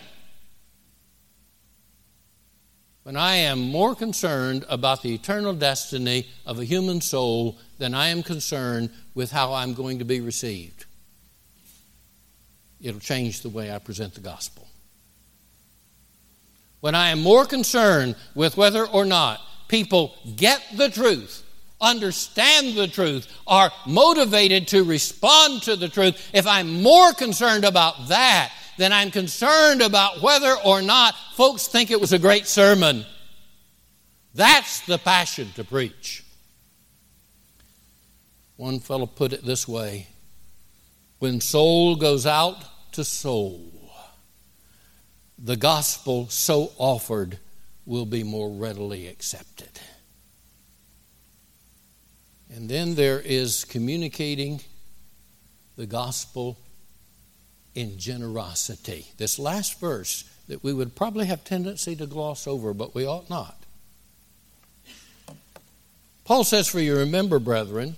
When 3.02 3.16
I 3.16 3.36
am 3.36 3.60
more 3.60 3.94
concerned 3.94 4.64
about 4.68 5.02
the 5.02 5.12
eternal 5.12 5.52
destiny 5.52 6.28
of 6.46 6.58
a 6.60 6.64
human 6.64 7.00
soul 7.00 7.58
than 7.78 7.92
I 7.94 8.08
am 8.08 8.22
concerned 8.22 8.90
with 9.14 9.32
how 9.32 9.52
I'm 9.52 9.74
going 9.74 9.98
to 9.98 10.04
be 10.04 10.20
received, 10.20 10.84
it'll 12.80 13.00
change 13.00 13.40
the 13.40 13.48
way 13.48 13.72
I 13.72 13.78
present 13.78 14.14
the 14.14 14.20
gospel. 14.20 14.69
When 16.80 16.94
I 16.94 17.10
am 17.10 17.22
more 17.22 17.44
concerned 17.44 18.16
with 18.34 18.56
whether 18.56 18.86
or 18.86 19.04
not 19.04 19.40
people 19.68 20.14
get 20.36 20.62
the 20.76 20.88
truth 20.88 21.44
understand 21.80 22.76
the 22.76 22.88
truth, 22.88 23.26
are 23.46 23.70
motivated 23.86 24.68
to 24.68 24.84
respond 24.84 25.62
to 25.62 25.76
the 25.76 25.88
truth, 25.88 26.30
if 26.32 26.46
I'm 26.46 26.82
more 26.82 27.12
concerned 27.12 27.64
about 27.64 28.08
that 28.08 28.52
than 28.76 28.92
I'm 28.92 29.10
concerned 29.10 29.82
about 29.82 30.22
whether 30.22 30.54
or 30.64 30.82
not 30.82 31.14
folks 31.34 31.66
think 31.68 31.90
it 31.90 32.00
was 32.00 32.12
a 32.12 32.18
great 32.18 32.46
sermon, 32.46 33.04
that's 34.34 34.80
the 34.86 34.98
passion 34.98 35.48
to 35.56 35.64
preach. 35.64 36.24
One 38.56 38.78
fellow 38.78 39.06
put 39.06 39.32
it 39.32 39.44
this 39.44 39.66
way 39.66 40.06
when 41.18 41.40
soul 41.40 41.96
goes 41.96 42.26
out 42.26 42.92
to 42.92 43.04
soul, 43.04 43.60
the 45.42 45.56
gospel 45.56 46.28
so 46.28 46.72
offered 46.76 47.38
will 47.86 48.06
be 48.06 48.22
more 48.22 48.50
readily 48.50 49.06
accepted. 49.06 49.80
And 52.54 52.68
then 52.68 52.94
there 52.94 53.20
is 53.20 53.64
communicating 53.64 54.60
the 55.76 55.86
gospel 55.86 56.58
in 57.74 57.98
generosity. 57.98 59.06
This 59.16 59.38
last 59.38 59.80
verse 59.80 60.24
that 60.48 60.62
we 60.62 60.72
would 60.72 60.94
probably 60.94 61.26
have 61.26 61.44
tendency 61.44 61.94
to 61.96 62.06
gloss 62.06 62.46
over, 62.46 62.74
but 62.74 62.94
we 62.94 63.06
ought 63.06 63.30
not. 63.30 63.56
Paul 66.24 66.44
says, 66.44 66.68
For 66.68 66.80
you 66.80 66.96
remember, 66.96 67.38
brethren, 67.38 67.96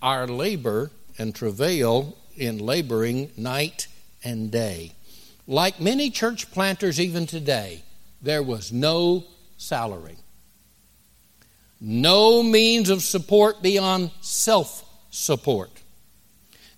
our 0.00 0.26
labor 0.26 0.90
and 1.18 1.34
travail 1.34 2.16
in 2.36 2.58
laboring 2.58 3.32
night 3.36 3.86
and 4.22 4.50
day. 4.50 4.92
Like 5.50 5.80
many 5.80 6.10
church 6.10 6.50
planters 6.50 6.98
even 6.98 7.26
today, 7.26 7.82
there 8.22 8.42
was 8.42 8.72
no 8.72 9.24
salary 9.58 10.16
no 11.80 12.42
means 12.42 12.90
of 12.90 13.02
support 13.02 13.62
beyond 13.62 14.10
self 14.20 14.84
support. 15.10 15.70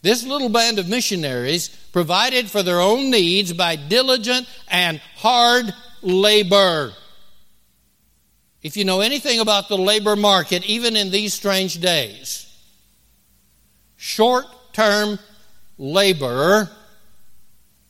This 0.00 0.24
little 0.24 0.48
band 0.48 0.78
of 0.78 0.88
missionaries 0.88 1.68
provided 1.92 2.50
for 2.50 2.62
their 2.62 2.80
own 2.80 3.10
needs 3.10 3.52
by 3.52 3.76
diligent 3.76 4.48
and 4.68 5.00
hard 5.16 5.72
labor. 6.02 6.92
If 8.62 8.76
you 8.76 8.84
know 8.84 9.00
anything 9.00 9.40
about 9.40 9.68
the 9.68 9.76
labor 9.76 10.16
market, 10.16 10.64
even 10.64 10.96
in 10.96 11.10
these 11.10 11.34
strange 11.34 11.80
days, 11.80 12.46
short 13.96 14.46
term 14.72 15.18
labor 15.78 16.70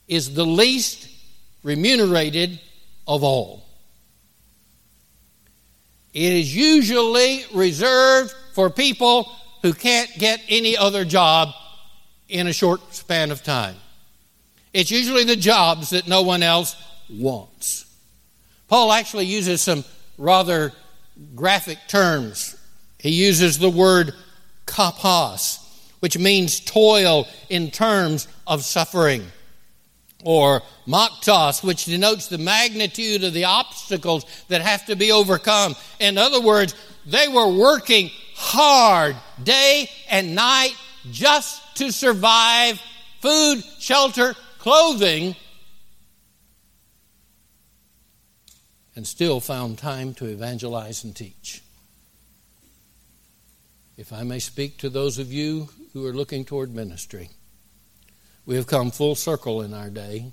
is 0.07 0.33
the 0.33 0.45
least 0.45 1.09
remunerated 1.63 2.59
of 3.07 3.23
all. 3.23 3.65
It 6.13 6.33
is 6.33 6.55
usually 6.55 7.43
reserved 7.53 8.33
for 8.53 8.69
people 8.69 9.31
who 9.61 9.73
can't 9.73 10.11
get 10.17 10.41
any 10.47 10.77
other 10.77 11.05
job 11.05 11.49
in 12.29 12.47
a 12.47 12.53
short 12.53 12.93
span 12.93 13.31
of 13.31 13.43
time. 13.43 13.75
It's 14.73 14.91
usually 14.91 15.23
the 15.23 15.35
jobs 15.35 15.91
that 15.91 16.07
no 16.07 16.21
one 16.21 16.43
else 16.43 16.75
wants. 17.09 17.85
Paul 18.67 18.91
actually 18.91 19.25
uses 19.25 19.61
some 19.61 19.83
rather 20.17 20.71
graphic 21.35 21.77
terms. 21.87 22.55
He 22.99 23.09
uses 23.09 23.59
the 23.59 23.69
word 23.69 24.13
kopos, 24.65 25.59
which 25.99 26.17
means 26.17 26.59
toil 26.59 27.27
in 27.49 27.71
terms 27.71 28.27
of 28.45 28.63
suffering 28.63 29.25
or 30.23 30.61
mochthos, 30.87 31.63
which 31.63 31.85
denotes 31.85 32.27
the 32.27 32.37
magnitude 32.37 33.23
of 33.23 33.33
the 33.33 33.45
obstacles 33.45 34.25
that 34.47 34.61
have 34.61 34.85
to 34.85 34.95
be 34.95 35.11
overcome. 35.11 35.75
In 35.99 36.17
other 36.17 36.41
words, 36.41 36.75
they 37.05 37.27
were 37.27 37.47
working 37.47 38.09
hard 38.35 39.15
day 39.43 39.89
and 40.09 40.35
night 40.35 40.75
just 41.11 41.77
to 41.77 41.91
survive 41.91 42.81
food, 43.21 43.63
shelter, 43.79 44.35
clothing, 44.59 45.35
and 48.95 49.07
still 49.07 49.39
found 49.39 49.77
time 49.77 50.13
to 50.13 50.25
evangelize 50.25 51.03
and 51.03 51.15
teach. 51.15 51.61
If 53.97 54.11
I 54.11 54.23
may 54.23 54.39
speak 54.39 54.77
to 54.79 54.89
those 54.89 55.19
of 55.19 55.31
you 55.31 55.69
who 55.93 56.05
are 56.05 56.13
looking 56.13 56.45
toward 56.45 56.73
ministry, 56.73 57.29
we 58.45 58.55
have 58.55 58.67
come 58.67 58.91
full 58.91 59.15
circle 59.15 59.61
in 59.61 59.73
our 59.73 59.89
day, 59.89 60.31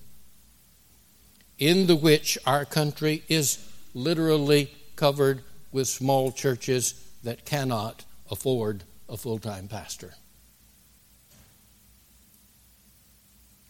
in 1.59 1.87
the 1.87 1.97
which 1.97 2.39
our 2.47 2.65
country 2.65 3.23
is 3.29 3.65
literally 3.95 4.73
covered 4.97 5.43
with 5.73 5.87
small 5.87 6.33
churches 6.33 6.95
that 7.23 7.45
cannot 7.45 8.05
afford 8.31 8.83
a 9.09 9.17
full 9.17 9.39
time 9.39 9.69
pastor. 9.69 10.15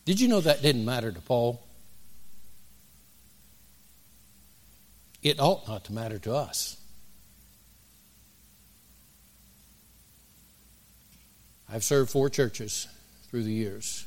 Did 0.04 0.20
you 0.20 0.28
know 0.28 0.40
that 0.40 0.62
didn't 0.62 0.84
matter 0.84 1.12
to 1.12 1.20
Paul? 1.20 1.62
It 5.22 5.38
ought 5.38 5.68
not 5.68 5.84
to 5.84 5.92
matter 5.92 6.18
to 6.20 6.34
us. 6.34 6.76
I've 11.72 11.84
served 11.84 12.10
four 12.10 12.30
churches 12.30 12.88
through 13.28 13.44
the 13.44 13.52
years. 13.52 14.06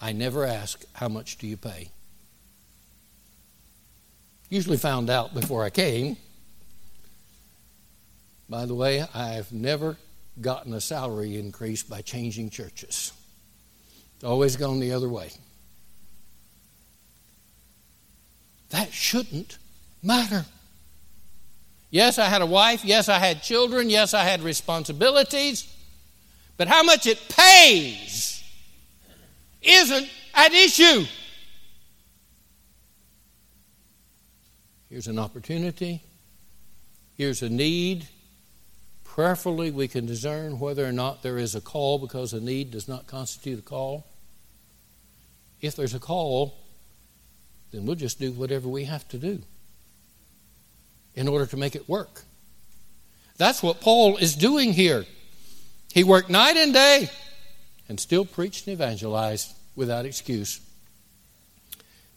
I 0.00 0.12
never 0.12 0.44
ask, 0.44 0.84
How 0.94 1.08
much 1.08 1.38
do 1.38 1.46
you 1.46 1.56
pay? 1.56 1.90
Usually 4.48 4.76
found 4.76 5.10
out 5.10 5.34
before 5.34 5.64
I 5.64 5.70
came. 5.70 6.16
By 8.48 8.66
the 8.66 8.74
way, 8.74 9.04
I've 9.12 9.52
never 9.52 9.96
gotten 10.40 10.72
a 10.72 10.80
salary 10.80 11.36
increase 11.36 11.82
by 11.82 12.02
changing 12.02 12.50
churches. 12.50 13.12
It's 14.14 14.24
always 14.24 14.56
gone 14.56 14.78
the 14.78 14.92
other 14.92 15.08
way. 15.08 15.30
That 18.70 18.92
shouldn't 18.92 19.58
matter. 20.02 20.44
Yes, 21.90 22.18
I 22.18 22.26
had 22.26 22.42
a 22.42 22.46
wife. 22.46 22.84
Yes, 22.84 23.08
I 23.08 23.18
had 23.18 23.42
children. 23.42 23.90
Yes, 23.90 24.14
I 24.14 24.22
had 24.22 24.42
responsibilities. 24.42 25.72
But 26.56 26.68
how 26.68 26.82
much 26.82 27.06
it 27.06 27.18
pays 27.28 28.35
isn't 29.66 30.08
at 30.34 30.52
issue. 30.52 31.04
Here's 34.88 35.08
an 35.08 35.18
opportunity. 35.18 36.02
Here's 37.16 37.42
a 37.42 37.48
need. 37.48 38.06
Prayerfully, 39.04 39.70
we 39.70 39.88
can 39.88 40.06
discern 40.06 40.58
whether 40.58 40.86
or 40.86 40.92
not 40.92 41.22
there 41.22 41.38
is 41.38 41.54
a 41.54 41.60
call 41.60 41.98
because 41.98 42.32
a 42.32 42.40
need 42.40 42.70
does 42.70 42.86
not 42.86 43.06
constitute 43.06 43.58
a 43.58 43.62
call. 43.62 44.06
If 45.60 45.74
there's 45.74 45.94
a 45.94 45.98
call, 45.98 46.54
then 47.72 47.86
we'll 47.86 47.96
just 47.96 48.20
do 48.20 48.30
whatever 48.32 48.68
we 48.68 48.84
have 48.84 49.08
to 49.08 49.18
do 49.18 49.42
in 51.14 51.28
order 51.28 51.46
to 51.46 51.56
make 51.56 51.74
it 51.74 51.88
work. 51.88 52.22
That's 53.38 53.62
what 53.62 53.80
Paul 53.80 54.18
is 54.18 54.34
doing 54.34 54.72
here. 54.72 55.06
He 55.92 56.04
worked 56.04 56.30
night 56.30 56.56
and 56.56 56.74
day 56.74 57.10
and 57.88 57.98
still 57.98 58.24
preached 58.24 58.66
and 58.66 58.74
evangelized 58.74 59.55
without 59.76 60.06
excuse. 60.06 60.60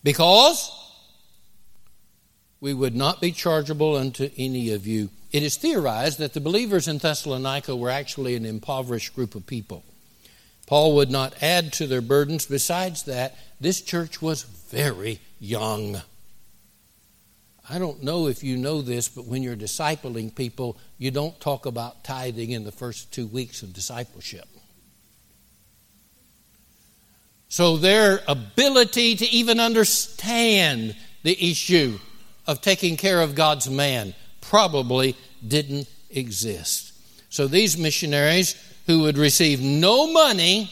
Because 0.04 0.72
we 2.62 2.74
would 2.74 2.95
not 2.95 3.22
be 3.22 3.32
chargeable 3.32 3.95
unto 3.95 4.30
any 4.38 4.72
of 4.72 4.88
you. 4.88 5.10
It 5.32 5.43
is 5.43 5.58
theorized 5.58 6.19
that 6.19 6.34
the 6.34 6.41
believers 6.41 6.88
in 6.88 6.98
Thessalonica 6.98 7.76
were 7.76 7.89
actually 7.89 8.36
an 8.36 8.45
impoverished 8.45 9.15
group 9.15 9.36
of 9.36 9.45
people. 9.45 9.84
Paul 10.65 10.95
would 10.95 11.12
not 11.12 11.41
add 11.41 11.74
to 11.74 11.88
their 11.88 12.02
burdens. 12.02 12.45
Besides 12.45 13.04
that, 13.04 13.38
this 13.60 13.82
church 13.82 14.22
was 14.22 14.43
very 14.43 15.19
young. 15.39 16.02
I 17.69 17.78
don't 17.78 18.04
know 18.04 18.28
if 18.28 18.43
you 18.43 18.58
know 18.58 18.82
this, 18.82 19.08
but 19.08 19.26
when 19.26 19.43
you're 19.43 19.56
discipling 19.56 20.34
people, 20.34 20.78
you 20.98 21.12
don't 21.12 21.39
talk 21.39 21.65
about 21.65 22.04
tithing 22.04 22.52
in 22.52 22.63
the 22.63 22.72
first 22.72 23.12
two 23.13 23.28
weeks 23.28 23.62
of 23.62 23.74
discipleship. 23.74 24.48
So 27.50 27.78
their 27.78 28.22
ability 28.28 29.16
to 29.18 29.26
even 29.28 29.60
understand 29.60 30.96
the 31.24 31.52
issue 31.52 32.00
of 32.48 32.62
taking 32.62 32.96
care 32.96 33.22
of 33.22 33.36
God's 33.36 33.70
man 33.70 34.14
probably 34.40 35.16
didn't 35.46 35.90
exist. 36.12 36.94
So 37.30 37.48
these 37.48 37.78
missionaries 37.78 38.56
who 38.86 39.02
would 39.02 39.18
receive 39.18 39.62
no 39.62 40.12
money 40.12 40.70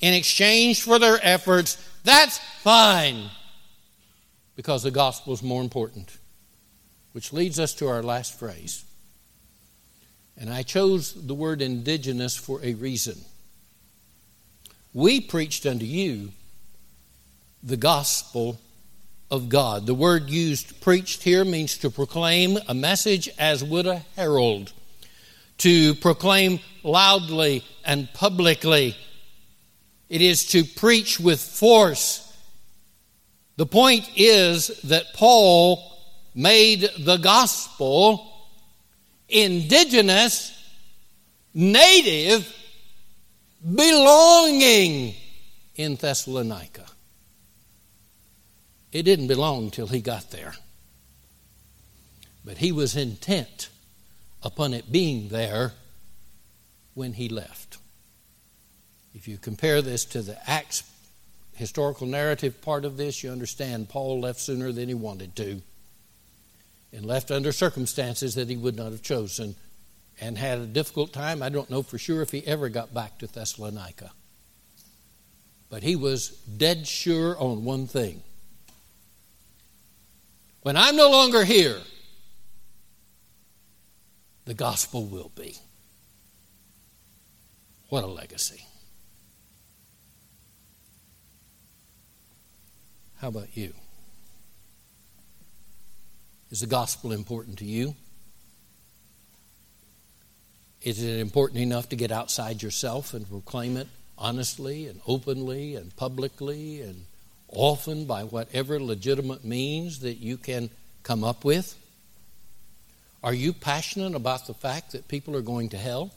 in 0.00 0.14
exchange 0.14 0.82
for 0.82 0.98
their 0.98 1.18
efforts, 1.22 1.76
that's 2.04 2.38
fine 2.62 3.28
because 4.56 4.82
the 4.82 4.90
gospel 4.90 5.32
is 5.32 5.42
more 5.42 5.62
important. 5.62 6.16
Which 7.12 7.32
leads 7.32 7.58
us 7.58 7.74
to 7.74 7.88
our 7.88 8.04
last 8.04 8.38
phrase. 8.38 8.84
And 10.36 10.48
I 10.48 10.62
chose 10.62 11.12
the 11.12 11.34
word 11.34 11.60
indigenous 11.60 12.36
for 12.36 12.62
a 12.62 12.74
reason. 12.74 13.18
We 14.92 15.20
preached 15.20 15.66
unto 15.66 15.84
you 15.84 16.30
the 17.62 17.76
gospel 17.76 18.58
of 19.30 19.48
God. 19.48 19.86
The 19.86 19.94
word 19.94 20.28
used 20.28 20.80
preached 20.80 21.22
here 21.22 21.44
means 21.44 21.78
to 21.78 21.90
proclaim 21.90 22.58
a 22.66 22.74
message 22.74 23.28
as 23.38 23.62
would 23.62 23.86
a 23.86 24.02
herald, 24.16 24.72
to 25.58 25.94
proclaim 25.96 26.58
loudly 26.82 27.62
and 27.84 28.12
publicly. 28.14 28.96
It 30.08 30.22
is 30.22 30.46
to 30.46 30.64
preach 30.64 31.20
with 31.20 31.40
force. 31.40 32.26
The 33.56 33.66
point 33.66 34.10
is 34.16 34.68
that 34.84 35.14
Paul 35.14 35.84
made 36.34 36.88
the 36.98 37.18
gospel 37.18 38.26
indigenous, 39.28 40.56
native, 41.54 42.52
belonging 43.62 45.14
in 45.76 45.96
Thessalonica. 45.96 46.86
It 48.92 49.02
didn't 49.02 49.28
belong 49.28 49.70
till 49.70 49.86
he 49.86 50.00
got 50.00 50.30
there. 50.30 50.54
But 52.44 52.58
he 52.58 52.72
was 52.72 52.96
intent 52.96 53.68
upon 54.42 54.74
it 54.74 54.90
being 54.90 55.28
there 55.28 55.72
when 56.94 57.12
he 57.12 57.28
left. 57.28 57.78
If 59.14 59.28
you 59.28 59.38
compare 59.38 59.82
this 59.82 60.04
to 60.06 60.22
the 60.22 60.38
Acts 60.48 60.82
historical 61.54 62.06
narrative 62.06 62.62
part 62.62 62.84
of 62.84 62.96
this, 62.96 63.22
you 63.22 63.30
understand 63.30 63.88
Paul 63.88 64.20
left 64.20 64.40
sooner 64.40 64.72
than 64.72 64.88
he 64.88 64.94
wanted 64.94 65.36
to 65.36 65.60
and 66.92 67.04
left 67.04 67.30
under 67.30 67.52
circumstances 67.52 68.34
that 68.34 68.48
he 68.48 68.56
would 68.56 68.76
not 68.76 68.92
have 68.92 69.02
chosen 69.02 69.54
and 70.20 70.36
had 70.36 70.58
a 70.58 70.66
difficult 70.66 71.12
time. 71.12 71.42
I 71.42 71.48
don't 71.48 71.70
know 71.70 71.82
for 71.82 71.98
sure 71.98 72.20
if 72.20 72.30
he 72.30 72.46
ever 72.46 72.68
got 72.68 72.92
back 72.92 73.18
to 73.18 73.26
Thessalonica. 73.26 74.12
But 75.70 75.82
he 75.82 75.96
was 75.96 76.28
dead 76.28 76.86
sure 76.86 77.38
on 77.38 77.64
one 77.64 77.86
thing. 77.86 78.22
When 80.62 80.76
I'm 80.76 80.96
no 80.96 81.10
longer 81.10 81.44
here, 81.44 81.78
the 84.44 84.54
gospel 84.54 85.06
will 85.06 85.30
be. 85.34 85.56
What 87.88 88.04
a 88.04 88.08
legacy. 88.08 88.64
How 93.18 93.28
about 93.28 93.56
you? 93.56 93.72
Is 96.50 96.60
the 96.60 96.66
gospel 96.66 97.12
important 97.12 97.58
to 97.58 97.64
you? 97.64 97.94
Is 100.82 101.02
it 101.02 101.20
important 101.20 101.60
enough 101.60 101.90
to 101.90 101.96
get 101.96 102.10
outside 102.10 102.62
yourself 102.62 103.12
and 103.12 103.28
proclaim 103.28 103.76
it 103.76 103.88
honestly 104.16 104.86
and 104.86 105.00
openly 105.06 105.74
and 105.74 105.94
publicly 105.96 106.80
and 106.82 107.04
often 107.48 108.04
by 108.04 108.24
whatever 108.24 108.80
legitimate 108.80 109.44
means 109.44 110.00
that 110.00 110.14
you 110.14 110.36
can 110.36 110.70
come 111.02 111.24
up 111.24 111.44
with? 111.44 111.76
Are 113.22 113.34
you 113.34 113.52
passionate 113.52 114.14
about 114.14 114.46
the 114.46 114.54
fact 114.54 114.92
that 114.92 115.08
people 115.08 115.36
are 115.36 115.42
going 115.42 115.70
to 115.70 115.76
hell? 115.76 116.12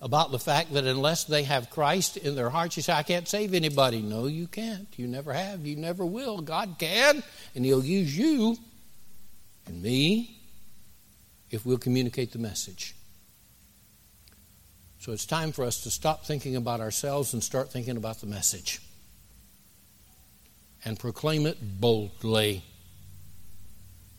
About 0.00 0.30
the 0.30 0.38
fact 0.38 0.74
that 0.74 0.84
unless 0.84 1.24
they 1.24 1.42
have 1.44 1.70
Christ 1.70 2.18
in 2.18 2.36
their 2.36 2.50
hearts, 2.50 2.76
you 2.76 2.82
say, 2.82 2.92
I 2.92 3.02
can't 3.02 3.26
save 3.26 3.54
anybody. 3.54 4.02
No, 4.02 4.26
you 4.26 4.46
can't. 4.46 4.86
You 4.96 5.08
never 5.08 5.32
have. 5.32 5.66
You 5.66 5.74
never 5.74 6.04
will. 6.04 6.42
God 6.42 6.76
can, 6.78 7.22
and 7.54 7.64
He'll 7.64 7.84
use 7.84 8.16
you 8.16 8.56
and 9.66 9.82
me 9.82 10.38
if 11.50 11.64
we'll 11.64 11.78
communicate 11.78 12.32
the 12.32 12.38
message. 12.38 12.95
So 15.00 15.12
it's 15.12 15.26
time 15.26 15.52
for 15.52 15.64
us 15.64 15.82
to 15.82 15.90
stop 15.90 16.24
thinking 16.24 16.56
about 16.56 16.80
ourselves 16.80 17.32
and 17.32 17.42
start 17.42 17.70
thinking 17.70 17.96
about 17.96 18.20
the 18.20 18.26
message. 18.26 18.80
And 20.84 20.98
proclaim 20.98 21.46
it 21.46 21.58
boldly 21.80 22.62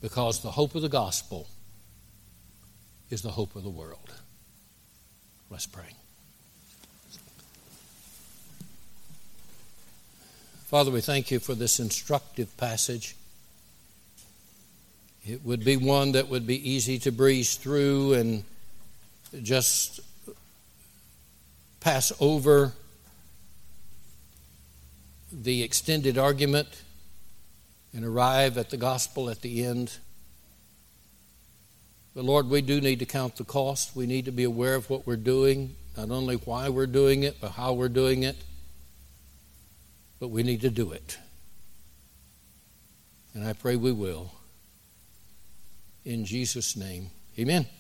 because 0.02 0.42
the 0.42 0.52
hope 0.52 0.76
of 0.76 0.82
the 0.82 0.90
gospel 0.90 1.48
is 3.10 3.22
the 3.22 3.32
hope 3.32 3.56
of 3.56 3.64
the 3.64 3.70
world. 3.70 4.14
Let's 5.50 5.66
pray. 5.66 5.86
Father, 10.66 10.92
we 10.92 11.00
thank 11.00 11.32
you 11.32 11.40
for 11.40 11.56
this 11.56 11.80
instructive 11.80 12.56
passage. 12.58 13.16
It 15.26 15.44
would 15.46 15.64
be 15.64 15.78
one 15.78 16.12
that 16.12 16.28
would 16.28 16.46
be 16.46 16.70
easy 16.70 17.00
to 17.00 17.12
breeze 17.12 17.56
through 17.56 18.14
and 18.14 18.44
just 19.44 20.02
pass 21.80 22.12
over 22.20 22.74
the 25.32 25.64
extended 25.64 26.18
argument 26.18 26.68
and 27.94 28.06
arrive 28.06 28.58
at 28.58 28.70
the 28.70 28.78
gospel 28.78 29.30
at 29.30 29.42
the 29.42 29.66
end. 29.66 29.98
But 32.16 32.26
Lord, 32.26 32.50
we 32.50 32.62
do 32.62 32.82
need 32.82 33.00
to 33.00 33.06
count 33.06 33.36
the 33.36 33.44
cost. 33.44 33.96
We 33.96 34.08
need 34.08 34.26
to 34.26 34.32
be 34.32 34.44
aware 34.44 34.76
of 34.76 34.90
what 34.90 35.06
we're 35.06 35.16
doing, 35.16 35.76
not 35.96 36.10
only 36.10 36.36
why 36.36 36.70
we're 36.70 36.88
doing 36.88 37.24
it, 37.24 37.38
but 37.40 37.52
how 37.52 37.74
we're 37.74 37.90
doing 37.90 38.24
it. 38.24 38.36
But 40.20 40.30
we 40.30 40.42
need 40.42 40.62
to 40.62 40.72
do 40.72 40.92
it. 40.92 41.18
And 43.36 43.46
I 43.46 43.54
pray 43.54 43.76
we 43.76 43.92
will. 43.92 44.32
In 46.06 46.26
Jesus' 46.26 46.76
name, 46.76 47.12
amen. 47.38 47.68